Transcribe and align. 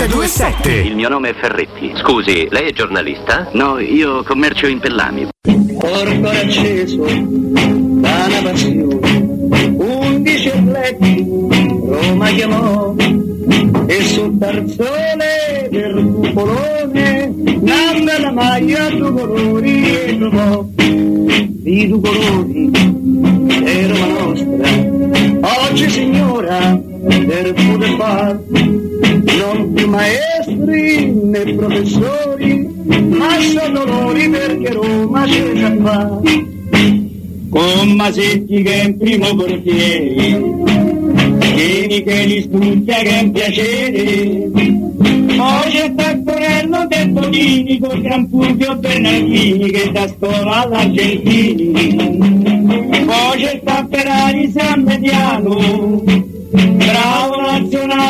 927. 0.00 0.72
Il 0.72 0.96
mio 0.96 1.10
nome 1.10 1.28
è 1.28 1.34
Ferretti. 1.34 1.92
Scusi, 1.96 2.48
lei 2.48 2.68
è 2.68 2.72
giornalista? 2.72 3.50
No, 3.52 3.78
io 3.78 4.22
commercio 4.24 4.66
in 4.66 4.80
pellami. 4.80 5.28
Porto 5.78 6.28
acceso 6.28 7.04
da 7.04 8.26
una 8.26 8.42
passione, 8.42 9.76
undici 9.76 10.48
atleti 10.48 11.26
Roma 11.84 12.28
chiamò 12.30 12.94
e 13.86 14.02
sul 14.04 14.38
tarzone 14.38 15.68
del 15.70 16.12
cupolone 16.14 17.34
nanna 17.60 18.20
la 18.20 18.30
maglia 18.30 18.88
due 18.88 19.12
colori 19.12 19.96
e 19.96 20.18
trovò 20.18 20.64
di 20.76 21.88
due 21.88 22.00
colori 22.00 22.70
è 23.64 23.86
Roma 23.86 24.06
nostra 24.06 25.68
oggi 25.68 25.90
signora 25.90 26.89
per 27.02 27.52
poter 27.54 27.96
far 27.96 28.40
non 28.50 29.72
più 29.74 29.88
maestri 29.88 31.12
né 31.12 31.54
professori 31.54 32.68
ma 33.08 33.40
sono 33.40 33.84
dolori 33.84 34.28
perché 34.28 34.72
Roma 34.72 35.24
c'è 35.24 35.52
già 35.52 35.76
fa 35.82 36.20
con 37.50 37.90
Masetti 37.96 38.62
che 38.62 38.72
è 38.72 38.84
in 38.84 38.96
primo 38.96 39.34
portiere 39.34 40.78
Vieni 41.60 42.02
che 42.02 42.24
li 42.24 42.40
studia 42.42 42.96
che 42.96 43.18
è 43.18 43.22
un 43.22 43.32
piacere. 43.32 44.50
Poi 45.36 45.70
c'è 45.70 45.94
Taccorello 45.94 46.86
del 46.86 47.12
Tonini 47.12 47.78
con 47.78 48.00
Gran 48.00 48.28
Fulvio 48.28 48.76
Bernardini 48.76 49.70
che 49.70 49.90
da 49.92 50.08
scuola 50.08 50.62
all'Argentini. 50.62 51.72
Poi 53.04 53.40
c'è 53.40 53.60
Tapperari 53.62 54.50
San 54.50 54.82
Mediano 54.84 56.29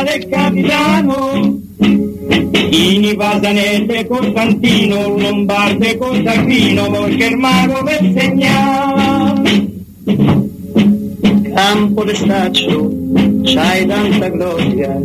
nazionale 0.00 0.14
e 0.14 0.28
capitano. 0.28 1.58
Ini 2.72 3.14
Pasanelle 3.16 4.06
Costantino 4.06 5.18
Lombarde 5.18 5.98
Costantino 5.98 6.90
poi 6.90 7.16
Germano 7.16 7.82
per 7.82 8.12
segnare. 8.16 9.68
Campo 11.54 12.04
de 12.04 12.14
staccio 12.14 12.92
c'hai 13.42 13.86
tanta 13.86 14.28
gloria. 14.28 15.00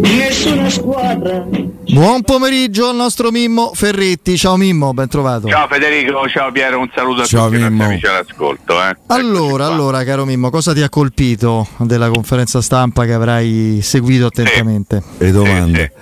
Nessuna 0.00 0.70
squadra 0.70 1.46
Buon 1.90 2.22
pomeriggio 2.22 2.90
al 2.90 2.96
nostro 2.96 3.30
Mimmo 3.30 3.72
Ferretti. 3.74 4.36
Ciao 4.36 4.56
Mimmo, 4.56 4.92
ben 4.92 5.08
trovato. 5.08 5.48
Ciao 5.48 5.66
Federico, 5.68 6.28
ciao 6.28 6.52
Piero, 6.52 6.78
un 6.78 6.90
saluto 6.94 7.22
a 7.22 7.24
Ciao, 7.24 7.44
tutti 7.46 7.56
i 7.56 7.60
nostri 7.60 7.76
Mimmo. 7.76 7.88
amici 7.90 8.06
all'ascolto. 8.06 8.82
Eh. 8.82 8.96
Allora, 9.06 9.66
allora, 9.66 10.04
caro 10.04 10.24
Mimmo, 10.24 10.50
cosa 10.50 10.74
ti 10.74 10.82
ha 10.82 10.88
colpito 10.88 11.66
della 11.78 12.10
conferenza 12.10 12.60
stampa 12.60 13.04
che 13.04 13.14
avrai 13.14 13.80
seguito 13.82 14.26
attentamente? 14.26 15.02
Le 15.18 15.30
domande. 15.30 15.92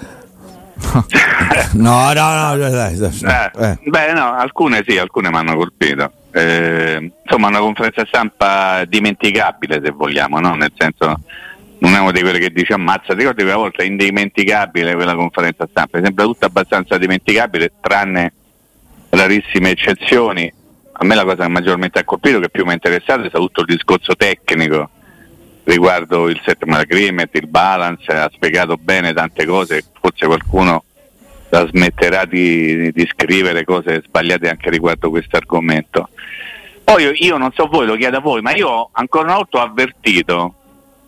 no, 1.74 2.12
no, 2.12 2.54
no, 2.54 2.56
dai, 2.56 2.96
dai, 2.96 3.20
Eh, 3.22 3.64
eh. 3.64 3.78
Beh, 3.84 4.12
no, 4.12 4.34
alcune 4.34 4.82
sì, 4.86 4.98
alcune 4.98 5.30
mi 5.30 5.36
hanno 5.36 5.54
colpito. 5.56 6.10
Eh, 6.32 7.12
insomma, 7.24 7.46
una 7.48 7.60
conferenza 7.60 8.04
stampa 8.06 8.84
dimenticabile, 8.84 9.80
se 9.82 9.90
vogliamo, 9.92 10.38
no? 10.40 10.54
Nel 10.54 10.72
senso, 10.76 11.20
non 11.78 11.94
è 11.94 11.98
una 11.98 12.12
di 12.12 12.20
quelle 12.20 12.38
che 12.38 12.50
dice 12.50 12.72
ammazza, 12.72 13.12
ti 13.12 13.18
ricordi 13.18 13.42
quella 13.42 13.58
volta, 13.58 13.82
è 13.82 13.86
indimenticabile 13.86 14.94
quella 14.94 15.14
conferenza 15.14 15.66
stampa, 15.68 16.00
sembra 16.02 16.24
tutta 16.24 16.46
abbastanza 16.46 16.96
dimenticabile, 16.98 17.72
tranne 17.80 18.32
rarissime 19.10 19.70
eccezioni. 19.70 20.52
A 20.98 21.04
me 21.04 21.14
la 21.14 21.24
cosa 21.24 21.44
che 21.44 21.50
maggiormente 21.50 21.98
ha 21.98 22.04
colpito, 22.04 22.40
che 22.40 22.48
più 22.48 22.64
mi 22.64 22.70
è 22.70 22.74
interessato, 22.74 23.22
è 23.22 23.28
stato 23.28 23.44
tutto 23.44 23.60
il 23.60 23.66
discorso 23.66 24.14
tecnico 24.16 24.90
riguardo 25.66 26.28
il 26.28 26.40
settlement 26.44 26.82
agreement, 26.82 27.28
il 27.34 27.48
balance, 27.48 28.10
ha 28.12 28.30
spiegato 28.32 28.76
bene 28.76 29.12
tante 29.12 29.44
cose, 29.44 29.84
forse 30.00 30.26
qualcuno 30.26 30.84
la 31.48 31.66
smetterà 31.66 32.24
di, 32.24 32.92
di 32.92 33.08
scrivere 33.12 33.64
cose 33.64 34.02
sbagliate 34.04 34.48
anche 34.48 34.70
riguardo 34.70 35.10
questo 35.10 35.36
argomento. 35.36 36.08
Poi 36.84 37.02
io, 37.02 37.10
io 37.14 37.36
non 37.36 37.50
so 37.52 37.66
voi, 37.66 37.86
lo 37.86 37.96
chiedo 37.96 38.16
a 38.18 38.20
voi, 38.20 38.42
ma 38.42 38.54
io 38.54 38.90
ancora 38.92 39.24
una 39.24 39.34
volta 39.36 39.58
ho 39.58 39.62
avvertito 39.62 40.54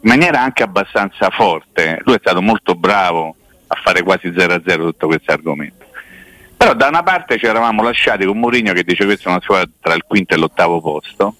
in 0.00 0.08
maniera 0.10 0.40
anche 0.42 0.62
abbastanza 0.62 1.28
forte, 1.30 2.00
lui 2.04 2.14
è 2.14 2.18
stato 2.20 2.40
molto 2.40 2.74
bravo 2.74 3.34
a 3.66 3.76
fare 3.82 4.02
quasi 4.02 4.28
0-0 4.28 4.62
tutto 4.76 5.06
questo 5.08 5.32
argomento. 5.32 5.86
Però 6.56 6.74
da 6.74 6.88
una 6.88 7.02
parte 7.02 7.38
ci 7.38 7.46
eravamo 7.46 7.82
lasciati 7.82 8.24
con 8.24 8.38
Mourinho 8.38 8.72
che 8.72 8.82
dice 8.82 9.04
questa 9.04 9.28
è 9.28 9.32
una 9.32 9.40
squadra 9.42 9.68
tra 9.80 9.94
il 9.94 10.04
quinto 10.06 10.34
e 10.34 10.38
l'ottavo 10.38 10.80
posto, 10.80 11.34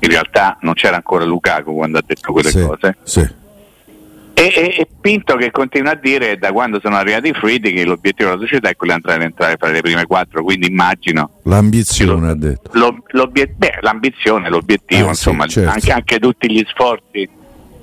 in 0.00 0.08
realtà 0.08 0.56
non 0.62 0.74
c'era 0.74 0.96
ancora 0.96 1.24
Lukaku 1.24 1.74
quando 1.74 1.98
ha 1.98 2.02
detto 2.04 2.32
quelle 2.32 2.50
Sì, 2.50 2.60
cose, 2.60 2.96
sì. 3.02 3.20
e, 3.20 4.42
e- 4.42 4.74
e 4.78 4.88
Pinto 5.00 5.36
che 5.36 5.50
continua 5.50 5.92
a 5.92 5.94
dire 5.96 6.38
da 6.38 6.52
quando 6.52 6.80
sono 6.80 6.96
arrivati 6.96 7.28
i 7.28 7.32
Fruiti 7.34 7.72
che 7.72 7.84
l'obiettivo 7.84 8.30
della 8.30 8.40
società 8.42 8.68
è 8.68 8.76
quello 8.76 8.92
di 8.94 8.98
entrare, 8.98 9.24
entrare 9.24 9.56
fra 9.58 9.70
le 9.70 9.80
prime 9.80 10.06
quattro, 10.06 10.42
quindi 10.42 10.66
immagino 10.68 11.30
L'ambizione 11.44 12.30
ha 12.30 12.34
detto. 12.34 12.70
lo- 12.74 13.02
l'obiet- 13.08 13.54
beh, 13.56 13.78
l'ambizione, 13.80 14.48
l'obiettivo, 14.48 15.02
sì, 15.04 15.08
insomma, 15.08 15.46
certo. 15.46 15.70
anche, 15.70 15.92
anche 15.92 16.18
tutti 16.18 16.50
gli 16.50 16.64
sforzi 16.68 17.28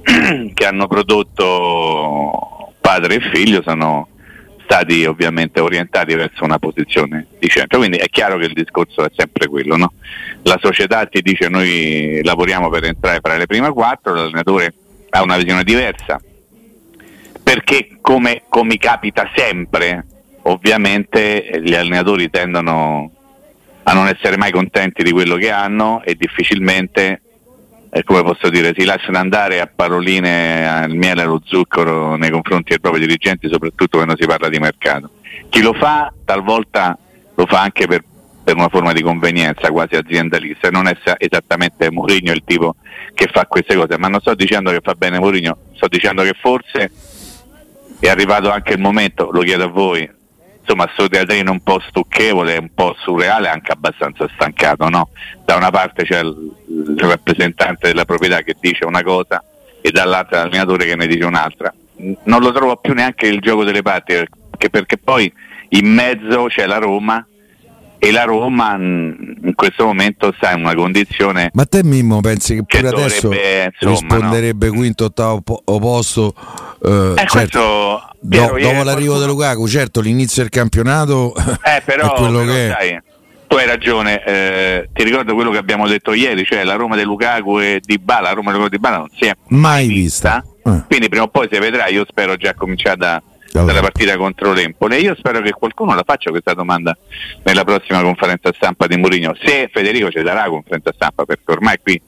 che 0.54 0.66
hanno 0.66 0.88
prodotto 0.88 2.74
padre 2.80 3.16
e 3.16 3.32
figlio 3.34 3.62
sono 3.64 4.08
stati 4.66 5.06
ovviamente 5.06 5.60
orientati 5.60 6.16
verso 6.16 6.44
una 6.44 6.60
posizione 6.60 7.28
di 7.40 7.48
centro. 7.48 7.80
Quindi 7.80 7.98
è 7.98 8.08
chiaro 8.08 8.38
che 8.38 8.46
il 8.46 8.54
discorso 8.54 9.04
è 9.04 9.12
sempre 9.16 9.48
quello, 9.48 9.78
no? 9.78 9.94
La 10.44 10.60
società 10.62 11.06
ti 11.06 11.22
dice 11.22 11.50
noi 11.50 12.22
lavoriamo 12.24 12.70
per 12.70 12.86
entrare 12.86 13.20
fra 13.22 13.38
le 13.38 13.46
prime 13.46 13.72
quattro, 13.72 14.14
l'allenatore 14.14 14.74
ha 15.10 15.24
una 15.24 15.38
visione 15.38 15.64
diversa, 15.64 16.20
perché 17.42 17.98
come, 18.02 18.44
come 18.50 18.78
capita 18.78 19.30
sempre, 19.36 20.06
ovviamente 20.44 21.62
gli 21.64 21.74
allenatori 21.74 22.30
tendono 22.30 23.12
a 23.84 23.94
non 23.94 24.08
essere 24.08 24.38
mai 24.38 24.52
contenti 24.52 25.04
di 25.04 25.12
quello 25.12 25.36
che 25.36 25.52
hanno 25.52 26.02
e 26.04 26.16
difficilmente, 26.16 27.22
eh, 27.96 28.04
come 28.04 28.24
posso 28.24 28.50
dire, 28.50 28.74
si 28.78 28.84
lasciano 28.84 29.20
andare 29.20 29.62
a 29.62 29.72
paroline 29.74 30.68
al 30.68 30.94
miele 30.94 31.22
e 31.22 31.24
allo 31.24 31.40
zucchero 31.42 32.18
nei 32.18 32.30
confronti 32.30 32.72
dei 32.72 32.82
propri 32.82 33.00
dirigenti, 33.00 33.48
soprattutto 33.50 33.96
quando 33.96 34.18
si 34.20 34.28
parla 34.28 34.50
di 34.50 34.60
mercato. 34.60 35.12
Chi 35.48 35.62
lo 35.62 35.72
fa 35.72 36.12
talvolta 36.26 36.98
lo 37.36 37.46
fa 37.46 37.62
anche 37.62 37.88
per, 37.88 38.04
per 38.44 38.58
una 38.58 38.68
forma 38.68 38.92
di 38.92 39.02
convenienza 39.02 39.72
quasi 39.72 39.96
aziendalista, 39.96 40.70
non 40.72 40.88
è 40.88 40.98
sa- 41.06 41.16
esattamente 41.18 41.90
Mourinho 41.90 42.34
il 42.34 42.44
tipo 42.46 42.76
che 43.14 43.30
fa 43.32 43.46
queste 43.46 43.76
cose, 43.76 43.98
ma 43.98 44.10
non 44.10 44.20
sto 44.20 44.36
dicendo 44.36 44.72
che 44.72 44.82
fa 44.84 44.94
bene 44.94 45.18
Mourinho, 45.18 45.58
sto 45.76 45.88
dicendo 45.88 46.22
che 46.24 46.34
forse 46.38 46.92
è 48.02 48.10
arrivato 48.10 48.52
anche 48.52 48.74
il 48.74 48.80
momento, 48.82 49.30
lo 49.32 49.40
chiedo 49.40 49.64
a 49.64 49.68
voi, 49.68 50.12
insomma 50.66 50.90
sto 50.94 51.08
teatrino 51.08 51.52
un 51.52 51.62
po' 51.62 51.80
stucchevole, 51.88 52.58
un 52.58 52.74
po' 52.74 52.96
surreale, 52.98 53.48
anche 53.48 53.72
abbastanza 53.72 54.28
stancato, 54.34 54.90
no? 54.90 55.10
Da 55.46 55.56
una 55.56 55.70
parte 55.70 56.04
c'è 56.04 56.20
il, 56.22 56.52
il 56.68 57.00
rappresentante 57.00 57.88
della 57.88 58.06
proprietà 58.06 58.42
che 58.42 58.56
dice 58.60 58.84
una 58.84 59.04
cosa 59.04 59.44
e 59.80 59.92
dall'altra 59.92 60.40
l'allenatore 60.40 60.86
che 60.86 60.96
ne 60.96 61.06
dice 61.06 61.26
un'altra. 61.26 61.72
Non 62.24 62.42
lo 62.42 62.52
trovo 62.52 62.76
più 62.78 62.94
neanche 62.94 63.28
il 63.28 63.40
gioco 63.40 63.64
delle 63.64 63.84
parti, 63.84 64.14
perché, 64.50 64.70
perché 64.70 64.98
poi 64.98 65.32
in 65.70 65.88
mezzo 65.88 66.46
c'è 66.48 66.66
la 66.66 66.78
Roma 66.78 67.26
e 67.98 68.12
la 68.12 68.24
Roma 68.24 68.76
mh, 68.78 69.38
in 69.46 69.54
questo 69.56 69.86
momento 69.86 70.34
sta 70.38 70.52
in 70.52 70.60
una 70.62 70.76
condizione 70.76 71.50
Ma 71.54 71.66
te 71.66 71.84
Mimmo 71.84 72.20
pensi 72.22 72.56
che 72.56 72.64
Che 72.66 72.78
pure 72.82 72.90
adesso 72.90 73.22
dovrebbe, 73.30 73.72
insomma, 73.80 73.92
risponderebbe 73.92 74.70
quinto, 74.70 75.06
ottavo 75.06 75.42
po- 75.42 75.62
posto? 75.66 76.34
eh, 76.84 77.14
Eh, 77.16 77.26
certo, 77.28 77.30
questo, 77.30 78.10
Piero, 78.30 78.58
dopo 78.60 78.84
l'arrivo 78.84 79.14
qualcuno- 79.16 79.20
di 79.20 79.26
Lukaku, 79.28 79.68
certo 79.68 80.02
l'inizio 80.02 80.42
del 80.42 80.52
campionato 80.52 81.34
Eh, 81.64 81.82
però, 81.84 82.14
è 82.14 82.18
quello 82.18 82.40
però, 82.40 82.52
che 82.52 82.68
è. 82.68 82.76
sai, 82.78 83.00
tu 83.48 83.56
hai 83.58 83.66
ragione, 83.68 84.24
eh, 84.26 84.90
ti 84.94 85.04
ricordo 85.04 85.34
quello 85.36 85.52
che 85.52 85.58
abbiamo 85.58 85.88
detto 85.88 86.14
ieri, 86.14 86.44
cioè 86.46 86.64
la 86.64 86.74
Roma 86.76 86.96
di 86.96 87.04
Lukaku 87.04 87.60
e 87.60 87.80
Di 87.84 87.98
Bala, 88.00 88.30
la 88.30 88.32
Roma 88.34 88.68
di 88.68 88.78
Bala 88.80 88.98
non 88.98 89.10
si 89.18 89.26
è 89.26 89.34
Mai 89.50 89.88
vista. 89.88 90.44
Eh. 90.64 90.82
quindi 90.88 91.10
prima 91.10 91.26
o 91.26 91.28
poi 91.28 91.48
si 91.52 91.60
vedrà, 91.60 91.88
io 91.88 92.06
spero 92.10 92.36
già 92.38 92.56
cominciata 92.56 93.22
Allora. 93.60 93.74
dalla 93.74 93.86
partita 93.86 94.18
contro 94.18 94.54
l'Empoli 94.54 94.98
io 95.02 95.16
spero 95.16 95.42
che 95.42 95.52
qualcuno 95.52 95.94
la 95.94 96.04
faccia 96.06 96.30
questa 96.30 96.54
domanda 96.54 96.96
nella 97.44 97.64
prossima 97.64 98.02
conferenza 98.02 98.52
stampa 98.54 98.88
di 98.88 98.98
Mourinho, 98.98 99.36
se 99.42 99.70
Federico 99.72 100.10
ci 100.10 100.22
darà 100.22 100.46
conferenza 100.46 100.92
stampa 100.94 101.26
perché 101.26 101.52
ormai 101.52 101.78
qui 101.82 102.02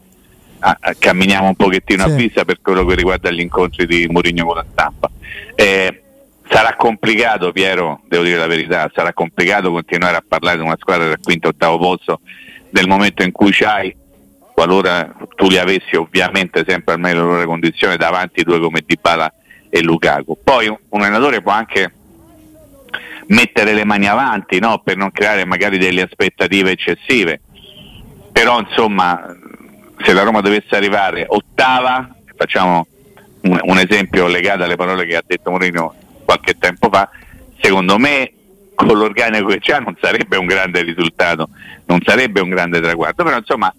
ah, 0.59 0.77
ah, 0.79 0.95
camminiamo 0.97 1.47
un 1.47 1.55
pochettino 1.55 2.03
Sì. 2.05 2.09
a 2.09 2.13
vista 2.13 2.45
per 2.45 2.59
quello 2.61 2.85
che 2.85 2.95
riguarda 2.95 3.29
gli 3.31 3.39
incontri 3.39 3.85
di 3.85 4.07
Mourinho 4.07 4.45
con 4.45 4.55
la 4.55 4.65
stampa. 4.71 5.09
Eh, 5.55 6.01
sarà 6.49 6.75
complicato, 6.75 7.51
Piero, 7.51 8.01
devo 8.07 8.23
dire 8.23 8.37
la 8.37 8.47
verità, 8.47 8.89
sarà 8.93 9.13
complicato 9.13 9.71
continuare 9.71 10.17
a 10.17 10.23
parlare 10.25 10.57
di 10.57 10.63
una 10.63 10.77
squadra 10.79 11.07
del 11.07 11.19
quinto 11.21 11.49
ottavo 11.49 11.77
posto 11.77 12.21
nel 12.71 12.87
momento 12.87 13.23
in 13.23 13.31
cui 13.31 13.51
c'hai, 13.51 13.95
qualora 14.53 15.13
tu 15.35 15.47
li 15.49 15.57
avessi 15.57 15.95
ovviamente 15.95 16.63
sempre 16.67 16.93
al 16.93 16.99
meglio 16.99 17.21
delle 17.21 17.33
loro 17.33 17.45
condizioni, 17.45 17.95
davanti 17.97 18.43
due 18.43 18.59
come 18.59 18.81
Dybala 18.85 19.31
e 19.69 19.81
Lukaku. 19.81 20.37
Poi 20.43 20.67
un, 20.67 21.01
allenatore 21.01 21.41
può 21.41 21.51
anche 21.51 21.91
mettere 23.27 23.73
le 23.73 23.83
mani 23.83 24.07
avanti 24.07 24.59
no? 24.59 24.81
per 24.83 24.95
non 24.97 25.11
creare 25.11 25.45
magari 25.45 25.77
delle 25.77 26.03
aspettative 26.03 26.71
eccessive, 26.71 27.41
però 28.31 28.59
insomma 28.59 29.35
se 30.03 30.13
la 30.13 30.23
Roma 30.23 30.41
dovesse 30.41 30.75
arrivare 30.75 31.25
ottava, 31.27 32.09
facciamo 32.35 32.85
un, 33.41 33.59
un 33.61 33.77
esempio 33.77 34.27
legato 34.27 34.63
alle 34.63 34.75
parole 34.75 35.05
che 35.05 35.15
ha 35.15 35.23
detto 35.25 35.49
Mourinho 35.49 35.93
qualche 36.23 36.57
tempo 36.57 36.89
fa, 36.91 37.09
secondo 37.59 37.97
me 37.97 38.31
con 38.75 38.95
l'organico 38.95 39.47
che 39.47 39.59
c'ha 39.59 39.79
non 39.79 39.97
sarebbe 39.99 40.37
un 40.37 40.45
grande 40.45 40.83
risultato, 40.83 41.49
non 41.85 41.99
sarebbe 42.05 42.41
un 42.41 42.49
grande 42.49 42.79
traguardo, 42.79 43.23
però 43.23 43.37
insomma 43.37 43.73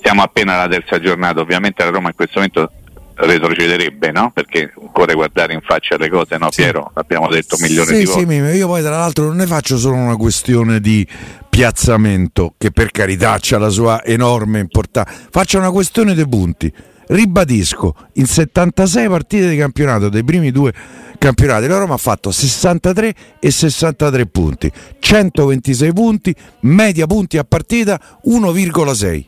siamo 0.00 0.22
appena 0.22 0.54
alla 0.54 0.68
terza 0.68 0.98
giornata, 0.98 1.40
ovviamente 1.40 1.84
la 1.84 1.90
Roma 1.90 2.08
in 2.08 2.14
questo 2.14 2.38
momento 2.38 2.72
retrocederebbe, 3.14 4.10
no? 4.10 4.30
Perché 4.32 4.72
occorre 4.74 5.14
guardare 5.14 5.52
in 5.52 5.60
faccia 5.60 5.96
le 5.96 6.08
cose, 6.08 6.36
no 6.38 6.48
Piero? 6.54 6.90
L'abbiamo 6.94 7.28
detto 7.28 7.56
milioni 7.60 7.86
Sì, 7.86 7.94
di 7.94 8.06
sì, 8.06 8.12
volte. 8.12 8.26
Mimmo, 8.26 8.50
io 8.50 8.66
poi 8.66 8.82
tra 8.82 8.96
l'altro 8.96 9.26
non 9.26 9.36
ne 9.36 9.46
faccio 9.46 9.76
solo 9.78 9.96
una 9.96 10.16
questione 10.16 10.80
di 10.80 11.06
piazzamento, 11.48 12.54
che 12.56 12.70
per 12.70 12.90
carità 12.90 13.32
ha 13.32 13.58
la 13.58 13.68
sua 13.68 14.04
enorme 14.04 14.58
importanza, 14.60 15.12
faccio 15.30 15.58
una 15.58 15.70
questione 15.70 16.14
dei 16.14 16.28
punti. 16.28 16.72
Ribadisco, 17.04 17.94
in 18.14 18.26
76 18.26 19.08
partite 19.08 19.48
di 19.48 19.56
campionato, 19.56 20.08
dei 20.08 20.24
primi 20.24 20.50
due 20.50 20.72
campionati, 21.18 21.66
la 21.66 21.78
Roma 21.78 21.94
ha 21.94 21.98
fatto 21.98 22.30
63 22.30 23.14
e 23.38 23.50
63 23.50 24.26
punti, 24.26 24.72
126 24.98 25.92
punti, 25.92 26.34
media 26.60 27.06
punti 27.06 27.36
a 27.36 27.44
partita 27.44 28.00
1,6. 28.26 29.24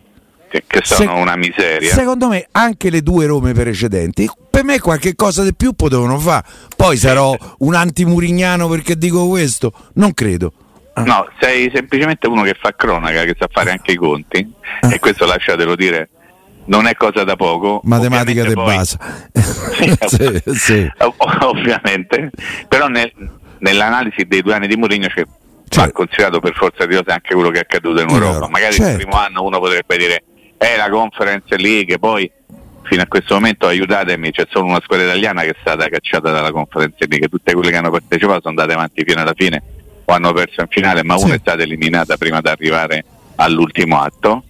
Che, 0.55 0.63
che 0.69 0.81
sono 0.85 1.15
Se- 1.15 1.21
una 1.21 1.35
miseria. 1.35 1.93
Secondo 1.93 2.29
me 2.29 2.47
anche 2.53 2.89
le 2.89 3.03
due 3.03 3.27
Rome 3.27 3.53
precedenti, 3.53 4.31
per 4.49 4.63
me 4.63 4.79
qualche 4.79 5.17
cosa 5.17 5.43
di 5.43 5.53
più 5.53 5.73
potevano 5.73 6.17
fare. 6.21 6.45
Poi 6.77 6.97
sarò 6.97 7.37
un 7.59 7.75
antimurignano 7.75 8.69
perché 8.69 8.97
dico 8.97 9.27
questo? 9.27 9.73
Non 9.95 10.15
credo. 10.15 10.53
No, 10.97 11.27
sei 11.41 11.73
semplicemente 11.75 12.29
uno 12.29 12.43
che 12.43 12.55
fa 12.57 12.73
cronaca, 12.77 13.25
che 13.25 13.35
sa 13.37 13.49
fare 13.51 13.73
anche 13.73 13.91
i 13.91 13.97
conti, 13.97 14.49
Ah. 14.83 14.95
e 14.95 15.01
questo 15.01 15.27
lasciatelo 15.27 15.75
dire, 15.75 16.09
non 16.67 16.87
è 16.87 16.95
cosa 16.95 17.25
da 17.25 17.35
poco. 17.35 17.81
Matematica 17.83 18.45
di 18.45 18.55
base. 18.55 18.97
Sì, 19.75 19.93
Sì, 20.07 20.41
sì. 20.55 20.93
ov- 20.99 21.43
ovviamente, 21.43 22.31
però 22.69 22.87
nel- 22.87 23.13
nell'analisi 23.59 24.25
dei 24.29 24.41
due 24.41 24.55
anni 24.55 24.69
di 24.69 24.77
Mourinho 24.77 25.09
c'è 25.09 25.25
Cioè- 25.69 25.87
va 25.87 25.91
considerato 25.91 26.39
per 26.39 26.55
forza 26.55 26.87
di 26.87 26.95
cose 26.95 27.11
anche 27.11 27.35
quello 27.35 27.51
che 27.51 27.59
è 27.59 27.63
accaduto 27.63 28.01
in 28.01 28.09
Europa. 28.09 28.47
Magari 28.49 28.75
certo. 28.75 28.91
il 28.93 28.97
primo 28.99 29.19
anno 29.19 29.43
uno 29.43 29.59
potrebbe 29.59 29.97
dire 29.97 30.23
è 30.57 30.77
la 30.77 30.89
Conference 30.89 31.57
League, 31.57 31.99
poi 31.99 32.31
fino 32.83 33.03
a 33.03 33.07
questo 33.07 33.35
momento 33.35 33.67
aiutatemi, 33.67 34.31
c'è 34.31 34.47
solo 34.51 34.67
una 34.67 34.81
squadra 34.83 35.07
italiana 35.07 35.43
che 35.43 35.51
è 35.51 35.57
stata 35.61 35.89
cacciata 35.89 36.31
dalla 36.31 36.53
Conference 36.53 36.97
League, 37.09 37.29
tutte 37.29 37.53
quelle 37.55 37.71
che 37.71 37.77
hanno 37.77 37.91
partecipato 37.91 38.41
sono 38.43 38.51
andate 38.51 38.73
avanti 38.75 39.03
fino 39.07 39.21
alla 39.21 39.33
fine 39.35 39.63
o 40.05 40.13
hanno 40.13 40.33
perso 40.33 40.61
in 40.61 40.67
finale, 40.69 41.03
ma 41.03 41.17
Sì. 41.17 41.25
una 41.25 41.35
è 41.35 41.39
stata 41.39 41.63
eliminata 41.63 42.17
prima 42.17 42.41
di 42.41 42.49
arrivare 42.49 43.05
all'ultimo 43.37 44.01
atto. 44.01 44.45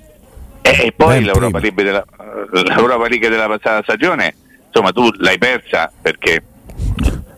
E, 0.63 0.71
e 0.87 0.93
poi 0.97 1.15
Ben 1.19 1.25
l'Europa. 1.25 1.59
League, 1.61 1.83
della, 1.85 2.05
l'Europa 2.53 3.07
League 3.09 3.29
della 3.29 3.47
passata 3.47 3.83
stagione, 3.83 4.35
insomma 4.67 4.91
tu 4.91 5.11
l'hai 5.19 5.39
persa 5.39 5.93
perché 6.03 6.43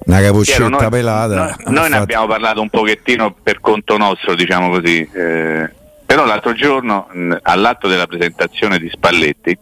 Una 0.06 0.18
Piero, 0.18 0.32
capocetta 0.32 0.68
noi, 0.68 0.88
pelata. 0.88 1.34
noi- 1.66 1.74
noi 1.74 1.90
ne 1.90 1.96
abbiamo 1.96 2.26
parlato 2.26 2.60
un 2.62 2.70
pochettino 2.70 3.34
per 3.42 3.60
conto 3.60 3.96
nostro, 3.98 4.34
diciamo 4.34 4.70
così. 4.70 5.06
eh, 5.12 5.70
però 6.06 6.24
l'altro 6.24 6.52
giorno, 6.52 7.08
mh, 7.10 7.36
all'atto 7.42 7.88
della 7.88 8.06
presentazione 8.06 8.78
di 8.78 8.88
Spalletti, 8.88 9.58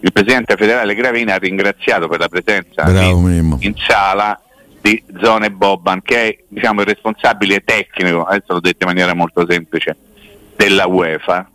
il 0.00 0.12
presidente 0.12 0.56
federale 0.56 0.94
Gravina 0.94 1.34
ha 1.34 1.38
ringraziato 1.38 2.08
per 2.08 2.20
la 2.20 2.28
presenza 2.28 2.84
Bravo, 2.84 3.28
in, 3.28 3.56
in 3.60 3.74
sala 3.76 4.40
di 4.80 5.02
Zone 5.20 5.50
Boban, 5.50 6.02
che 6.02 6.28
è 6.28 6.38
diciamo, 6.48 6.80
il 6.80 6.86
responsabile 6.86 7.62
tecnico, 7.64 8.24
adesso 8.24 8.52
l'ho 8.54 8.60
detto 8.60 8.84
in 8.84 8.88
maniera 8.88 9.14
molto 9.14 9.46
semplice, 9.48 9.96
della 10.56 10.86
UEFA. 10.86 11.48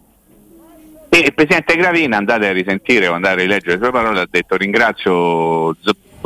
E 1.09 1.17
il 1.17 1.33
presidente 1.33 1.75
Gravina, 1.75 2.17
andate 2.17 2.47
a 2.47 2.51
risentire 2.51 3.07
o 3.07 3.13
andare 3.13 3.41
a 3.41 3.43
rileggere 3.43 3.73
le 3.73 3.81
sue 3.81 3.91
parole, 3.91 4.19
ha 4.19 4.27
detto 4.29 4.55
ringrazio 4.55 5.75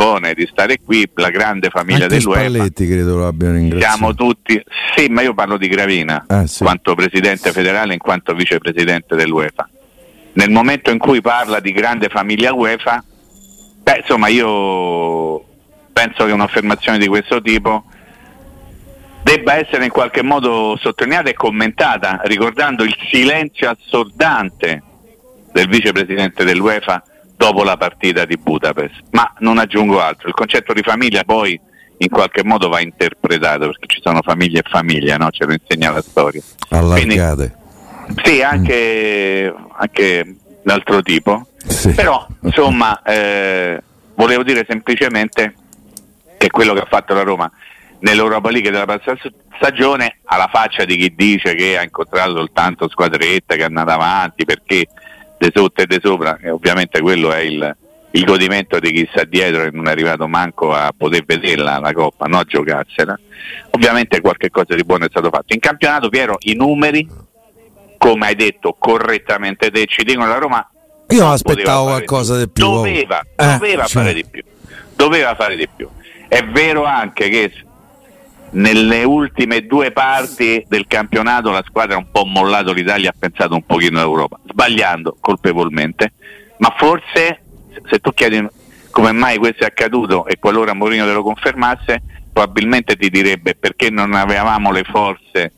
Zoppone 0.02 0.34
di 0.34 0.48
stare 0.52 0.80
qui, 0.84 1.08
la 1.16 1.30
grande 1.30 1.70
famiglia 1.70 2.06
Anche 2.06 2.18
dell'UEFA. 2.18 2.40
Spalletti 2.50 2.88
credo 2.88 3.18
lo 3.18 3.28
abbiano 3.28 3.54
ringraziato. 3.56 3.96
Siamo 3.96 4.16
tutti, 4.16 4.62
sì, 4.96 5.08
ma 5.10 5.22
io 5.22 5.34
parlo 5.36 5.58
di 5.58 5.68
Gravina, 5.68 6.26
Ah, 6.28 6.48
sì. 6.48 6.64
quanto 6.64 6.96
presidente 6.96 7.52
federale 7.52 7.94
in 7.94 8.00
quanto 8.00 8.34
vicepresidente 8.34 9.16
dell'UEFA. 9.16 9.70
Nel 10.34 10.50
momento 10.50 10.90
in 10.90 10.98
cui 10.98 11.22
parla 11.22 11.60
di 11.60 11.72
grande 11.72 12.08
famiglia 12.10 12.54
UEFA, 12.54 13.04
beh, 13.84 13.98
insomma, 14.00 14.28
io 14.28 15.44
penso 15.94 16.26
che 16.26 16.32
un'affermazione 16.32 16.98
di 16.98 17.08
questo 17.08 17.42
tipo 17.42 17.84
debba 19.24 19.56
essere 19.56 19.86
in 19.86 19.92
qualche 19.92 20.24
modo 20.24 20.78
sottolineata 20.82 21.30
e 21.30 21.34
commentata, 21.34 22.22
ricordando 22.24 22.84
il 22.84 22.96
silenzio 23.12 23.70
assordante 23.70 24.82
del 25.52 25.68
vicepresidente 25.68 26.44
dell'UEFA 26.44 27.04
dopo 27.42 27.64
la 27.64 27.76
partita 27.76 28.24
di 28.24 28.38
Budapest. 28.38 29.02
Ma 29.12 29.34
non 29.40 29.58
aggiungo 29.58 30.00
altro, 30.00 30.28
il 30.28 30.36
concetto 30.36 30.74
di 30.74 30.84
famiglia 30.84 31.24
poi 31.24 31.60
in 31.98 32.10
qualche 32.10 32.44
modo 32.44 32.70
va 32.70 32.80
interpretato 32.82 33.66
perché 33.66 33.88
ci 33.88 34.02
sono 34.04 34.22
famiglie 34.22 34.60
e 34.60 34.70
famiglie, 34.70 35.18
no? 35.18 35.32
ce 35.32 35.46
lo 35.46 35.54
insegna 35.54 35.90
la 35.90 36.04
storia. 36.04 36.42
Quindi- 36.70 37.18
Allargate. 37.18 37.56
sì, 38.24 38.44
anche, 38.44 39.52
anche 39.76 40.36
d'altro 40.62 41.02
tipo. 41.02 41.48
Sì. 41.66 41.92
Però, 41.94 42.28
insomma, 42.42 43.02
eh, 43.02 43.82
volevo 44.14 44.44
dire 44.44 44.64
semplicemente 44.68 45.56
che 46.38 46.50
quello 46.52 46.74
che 46.74 46.82
ha 46.82 46.88
fatto 46.88 47.16
la 47.16 47.24
Roma 47.24 47.52
nell'Europa 48.00 48.52
League 48.52 48.70
della 48.70 48.86
passata 48.86 49.20
stagione, 49.56 50.18
alla 50.26 50.50
faccia 50.52 50.86
di 50.86 50.96
chi 50.96 51.14
dice 51.16 51.56
che 51.56 51.78
ha 51.78 51.84
incontrato 51.84 52.36
soltanto 52.36 52.88
squadretta, 52.90 53.56
che 53.56 53.62
è 53.62 53.66
andata 53.66 53.94
avanti 53.94 54.46
perché 54.46 54.88
de 55.42 55.52
sotto 55.52 55.82
e 55.82 55.88
de 55.88 56.00
sopra, 56.04 56.38
e 56.40 56.52
ovviamente 56.52 57.02
quello 57.02 57.32
è 57.32 57.40
il, 57.40 57.76
il 58.12 58.24
godimento 58.26 58.78
di 58.78 58.92
chi 58.92 59.08
sta 59.12 59.24
dietro 59.24 59.64
e 59.64 59.72
non 59.72 59.88
è 59.88 59.92
arrivato 59.92 60.28
manco 60.28 60.72
a 60.72 60.94
poter 60.96 61.24
vederla 61.26 61.80
la 61.80 61.92
coppa, 61.94 62.28
no 62.28 62.38
a 62.38 62.44
giocarsela. 62.44 63.20
Ovviamente 63.72 64.22
qualche 64.22 64.52
cosa 64.52 64.76
di 64.76 64.84
buono 64.84 65.06
è 65.06 65.10
stato 65.10 65.30
fatto. 65.32 65.54
In 65.54 65.60
campionato, 65.60 66.10
Piero, 66.10 66.38
i 66.42 66.54
numeri, 66.54 67.08
come 67.98 68.28
hai 68.28 68.36
detto 68.36 68.76
correttamente 68.78 69.72
te, 69.72 69.86
ci 69.88 70.04
dicono 70.04 70.28
la 70.28 70.38
Roma 70.38 70.70
Io 71.08 71.22
non 71.22 71.32
aspettavo 71.32 71.86
qualcosa 71.86 72.38
di 72.38 72.48
più. 72.48 72.64
Doveva, 72.64 73.22
Eh, 73.36 73.46
doveva 73.54 73.86
cioè, 73.86 74.04
fare 74.04 74.14
di 74.14 74.26
più. 74.26 74.44
Doveva 74.96 75.34
fare 75.34 75.56
di 75.56 75.68
più. 75.76 75.90
È 76.28 76.44
vero 76.44 76.84
anche 76.86 77.30
che 77.30 77.52
nelle 78.52 79.04
ultime 79.04 79.66
due 79.66 79.92
parti 79.92 80.64
del 80.68 80.88
campionato 80.88 81.52
la 81.52 81.64
squadra 81.66 81.96
ha 81.96 82.00
un 82.00 82.12
po' 82.12 82.26
mollato 82.26 82.74
l'Italia, 82.74 83.10
ha 83.10 83.16
pensato 83.18 83.54
un 83.54 83.66
pochino 83.66 84.00
all'Europa, 84.00 84.40
sbagliando 84.50 85.18
colpevolmente, 85.20 86.14
ma 86.58 86.74
forse 86.78 87.42
se 87.90 88.00
tu 88.00 88.12
chiedi 88.14 88.46
come 88.90 89.12
mai 89.14 89.38
questo 89.38 89.64
è 89.64 89.68
accaduto 89.68 90.26
e 90.26 90.38
qualora 90.38 90.74
Mourinho 90.74 91.06
te 91.06 91.14
lo 91.14 91.24
confermasse, 91.24 92.02
probabilmente 92.32 92.96
ti 92.96 93.10
direbbe 93.10 93.56
perché 93.56 93.90
non 93.90 94.14
avevamo 94.14 94.72
le 94.72 94.84
forze 94.84 95.52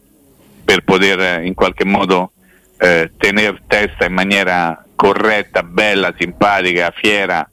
per 0.63 0.83
poter 0.83 1.19
eh, 1.19 1.45
in 1.45 1.53
qualche 1.55 1.83
modo 1.83 2.31
eh, 2.77 3.12
tenere 3.17 3.62
testa 3.67 4.05
in 4.05 4.13
maniera 4.13 4.85
corretta, 4.95 5.63
bella, 5.63 6.13
simpatica, 6.17 6.93
fiera 6.95 7.47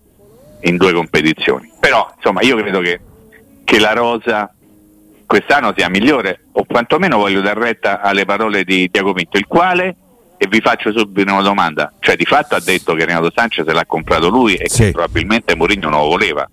in 0.61 0.77
due 0.77 0.93
competizioni. 0.93 1.73
Però 1.81 2.13
insomma 2.15 2.43
io 2.43 2.57
credo 2.57 2.81
che, 2.81 3.01
che 3.65 3.79
la 3.79 3.93
rosa 3.93 4.55
quest'anno 5.31 5.73
sia 5.77 5.89
migliore, 5.89 6.47
o 6.55 6.65
quantomeno 6.65 7.17
voglio 7.17 7.41
dar 7.41 7.57
retta 7.57 8.01
alle 8.01 8.25
parole 8.25 8.65
di 8.65 8.91
Tiago 8.91 9.13
Pinto, 9.13 9.39
il 9.39 9.47
quale, 9.47 9.95
e 10.37 10.49
vi 10.49 10.61
faccio 10.61 10.91
subito 10.91 11.31
una 11.33 11.41
domanda, 11.41 11.93
cioè 12.01 12.17
di 12.17 12.25
fatto 12.25 12.57
ha 12.57 12.61
detto 12.61 12.95
che 12.95 13.05
Renato 13.05 13.31
Sanchez 13.33 13.65
l'ha 13.65 13.87
comprato 13.87 14.29
lui 14.29 14.57
e 14.57 14.69
Sì. 14.69 14.87
che 14.87 14.91
probabilmente 14.91 15.55
Mourinho 15.55 15.89
non 15.89 16.01
lo 16.01 16.07
voleva. 16.09 16.51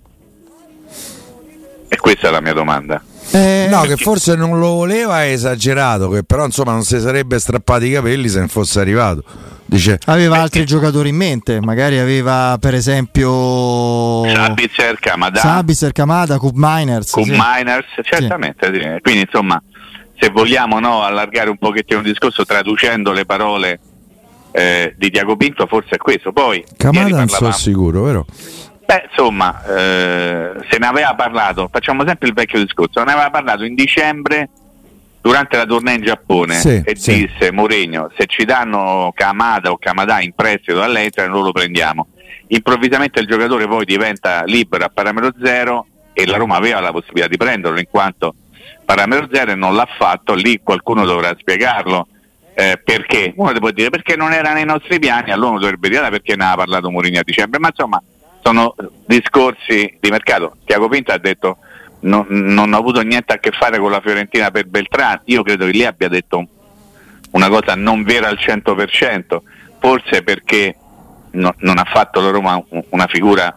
E 1.89 1.97
questa 1.97 2.27
è 2.27 2.31
la 2.31 2.39
mia 2.39 2.53
domanda. 2.53 3.01
Eh, 3.31 3.67
No, 3.69 3.81
che 3.81 3.97
forse 3.97 4.35
non 4.35 4.59
lo 4.59 4.69
voleva 4.69 5.23
è 5.23 5.31
esagerato, 5.31 6.09
che 6.09 6.23
però 6.23 6.45
insomma 6.45 6.71
non 6.71 6.83
si 6.83 6.99
sarebbe 6.99 7.39
strappati 7.39 7.85
i 7.87 7.91
capelli 7.91 8.29
se 8.29 8.39
non 8.39 8.47
fosse 8.47 8.79
arrivato. 8.79 9.23
Dice, 9.65 9.99
Aveva 10.05 10.37
altri 10.39 10.65
giocatori 10.65 11.09
in 11.09 11.17
mente, 11.17 11.59
magari 11.59 11.99
aveva 11.99 12.57
per 12.57 12.73
esempio 12.73 14.25
Sabitzer, 14.33 14.97
Kamada, 14.97 15.39
Sabitzer, 15.39 15.91
Kamada, 15.91 16.37
Cup 16.37 16.53
Miners. 16.55 17.11
con 17.11 17.25
sì. 17.25 17.35
Miners, 17.37 17.85
certamente. 18.01 18.71
sì. 18.73 19.01
Quindi 19.01 19.21
insomma, 19.21 19.61
se 20.17 20.29
vogliamo 20.29 20.79
no, 20.79 21.03
allargare 21.03 21.49
un 21.49 21.57
pochettino 21.57 21.99
il 21.99 22.05
discorso 22.05 22.45
traducendo 22.45 23.11
le 23.11 23.25
parole 23.25 23.79
eh, 24.51 24.95
di 24.97 25.11
Tiago 25.11 25.35
Pinto, 25.35 25.67
forse 25.67 25.95
è 25.95 25.97
questo. 25.97 26.31
Poi 26.31 26.55
ieri 26.57 26.75
Camada 26.77 27.17
non 27.17 27.27
sono 27.27 27.51
sicuro, 27.51 28.03
vero? 28.03 28.25
Beh, 28.87 29.07
insomma, 29.09 29.61
eh, 29.65 30.51
se 30.69 30.77
ne 30.79 30.85
aveva 30.87 31.13
parlato, 31.13 31.67
facciamo 31.69 32.05
sempre 32.05 32.29
il 32.29 32.33
vecchio 32.33 32.63
discorso, 32.63 33.03
ne 33.03 33.11
aveva 33.11 33.29
parlato 33.29 33.65
in 33.65 33.75
dicembre 33.75 34.47
durante 35.19 35.57
la 35.57 35.65
tournée 35.65 35.95
in 35.95 36.03
Giappone 36.03 36.53
Sì, 36.55 36.81
e 36.85 36.95
sì. 36.95 37.27
disse 37.27 37.51
Mourinho, 37.51 38.09
se 38.17 38.27
ci 38.27 38.45
danno 38.45 39.11
Kamada 39.13 39.71
o 39.71 39.77
Kamada 39.77 40.21
in 40.21 40.31
prestito 40.33 40.77
dall'Inter 40.79 41.27
noi 41.27 41.43
lo 41.43 41.51
prendiamo. 41.51 42.07
Improvvisamente 42.47 43.19
il 43.19 43.27
giocatore 43.27 43.67
poi 43.67 43.83
diventa 43.83 44.43
libero 44.45 44.85
a 44.85 44.89
parametro 44.93 45.31
zero 45.43 45.85
e 46.13 46.25
la 46.25 46.37
Roma 46.37 46.55
aveva 46.55 46.79
la 46.79 46.91
possibilità 46.93 47.27
di 47.27 47.35
prenderlo 47.35 47.79
in 47.79 47.87
quanto 47.89 48.35
parametro 48.85 49.27
zero 49.29 49.51
e 49.51 49.55
non 49.55 49.75
l'ha 49.75 49.87
fatto, 49.97 50.33
lì 50.33 50.61
qualcuno 50.63 51.03
dovrà 51.03 51.35
spiegarlo. 51.37 52.07
eh, 52.53 52.79
perché? 52.81 53.33
Uno 53.35 53.51
ti 53.51 53.59
può 53.59 53.71
dire 53.71 53.89
perché 53.89 54.15
non 54.15 54.31
era 54.31 54.53
nei 54.53 54.63
nostri 54.63 54.97
piani, 54.97 55.31
allora 55.31 55.49
uno 55.49 55.59
dovrebbe 55.59 55.89
dire 55.89 56.05
"Ah, 56.05 56.09
perché 56.09 56.37
ne 56.37 56.43
aveva 56.45 56.63
parlato 56.63 56.89
Mourinho 56.89 57.19
a 57.19 57.23
dicembre, 57.23 57.59
ma 57.59 57.67
insomma 57.67 58.01
sono 58.47 58.73
discorsi 59.05 59.97
di 59.99 60.09
mercato. 60.09 60.55
Tiago 60.63 60.87
Pinto 60.87 61.11
ha 61.11 61.17
detto 61.17 61.57
non, 62.01 62.25
non 62.29 62.71
ho 62.71 62.77
avuto 62.77 63.01
niente 63.01 63.33
a 63.33 63.39
che 63.39 63.51
fare 63.51 63.77
con 63.77 63.91
la 63.91 63.99
Fiorentina 63.99 64.51
per 64.51 64.67
Beltrán, 64.67 65.19
io 65.25 65.43
credo 65.43 65.65
che 65.65 65.71
lì 65.71 65.83
abbia 65.83 66.07
detto 66.07 66.47
una 67.31 67.49
cosa 67.49 67.75
non 67.75 68.03
vera 68.03 68.29
al 68.29 68.37
100%, 68.39 69.41
forse 69.79 70.23
perché 70.23 70.75
no- 71.31 71.55
non 71.57 71.77
ha 71.77 71.83
fatto 71.83 72.21
la 72.21 72.29
Roma 72.29 72.63
un- 72.69 72.83
una 72.91 73.07
figura 73.07 73.53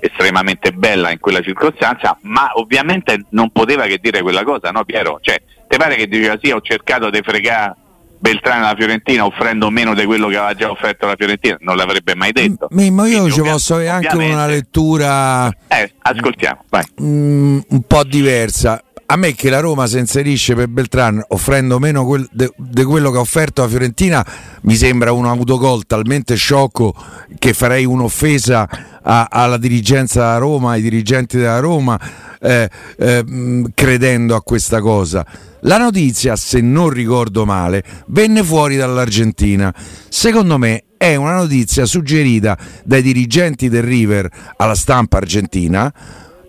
estremamente 0.00 0.72
bella 0.72 1.10
in 1.10 1.18
quella 1.18 1.40
circostanza, 1.40 2.18
ma 2.22 2.50
ovviamente 2.54 3.24
non 3.30 3.48
poteva 3.50 3.86
che 3.86 3.98
dire 3.98 4.20
quella 4.20 4.44
cosa, 4.44 4.70
no 4.70 4.84
Piero? 4.84 5.18
Cioè, 5.22 5.40
ti 5.66 5.78
pare 5.78 5.96
che 5.96 6.08
diceva 6.08 6.38
sì, 6.42 6.50
ho 6.50 6.60
cercato 6.60 7.08
di 7.08 7.22
fregare 7.22 7.74
Beltrán 8.18 8.62
alla 8.62 8.74
Fiorentina 8.76 9.24
offrendo 9.24 9.70
meno 9.70 9.94
di 9.94 10.04
quello 10.04 10.28
che 10.28 10.36
aveva 10.36 10.54
già 10.54 10.70
offerto 10.70 11.06
la 11.06 11.14
Fiorentina? 11.16 11.56
Non 11.60 11.76
l'avrebbe 11.76 12.14
mai 12.14 12.32
detto. 12.32 12.68
Mimmo, 12.70 13.04
io 13.04 13.18
Quindi, 13.20 13.32
ci 13.34 13.40
posso 13.42 13.74
avere 13.74 13.88
anche 13.90 14.16
una 14.16 14.46
lettura 14.46 15.48
Eh, 15.68 15.92
ascoltiamo, 16.02 16.64
vai. 16.68 16.82
mm, 17.02 17.58
un 17.68 17.82
po' 17.86 18.04
diversa. 18.04 18.80
A 19.08 19.14
me 19.14 19.34
che 19.36 19.50
la 19.50 19.60
Roma 19.60 19.86
si 19.86 19.98
inserisce 19.98 20.56
per 20.56 20.66
Beltran 20.66 21.22
offrendo 21.28 21.78
meno 21.78 22.04
di 22.32 22.82
quello 22.82 23.12
che 23.12 23.18
ha 23.18 23.20
offerto 23.20 23.62
la 23.62 23.68
Fiorentina 23.68 24.26
mi 24.62 24.74
sembra 24.74 25.12
un 25.12 25.26
autogol 25.26 25.86
talmente 25.86 26.34
sciocco 26.34 26.92
che 27.38 27.52
farei 27.52 27.84
un'offesa 27.84 28.68
a- 29.04 29.28
alla 29.30 29.58
dirigenza 29.58 30.22
della 30.22 30.38
Roma, 30.38 30.72
ai 30.72 30.82
dirigenti 30.82 31.36
della 31.36 31.60
Roma, 31.60 31.96
eh, 32.40 32.68
eh, 32.98 33.22
mh, 33.24 33.66
credendo 33.74 34.34
a 34.34 34.42
questa 34.42 34.80
cosa. 34.80 35.24
La 35.66 35.78
notizia, 35.78 36.36
se 36.36 36.60
non 36.60 36.90
ricordo 36.90 37.44
male, 37.44 37.82
venne 38.06 38.44
fuori 38.44 38.76
dall'Argentina. 38.76 39.74
Secondo 40.08 40.58
me 40.58 40.84
è 40.96 41.16
una 41.16 41.34
notizia 41.34 41.86
suggerita 41.86 42.56
dai 42.84 43.02
dirigenti 43.02 43.68
del 43.68 43.82
River 43.82 44.30
alla 44.56 44.76
stampa 44.76 45.16
argentina 45.16 45.92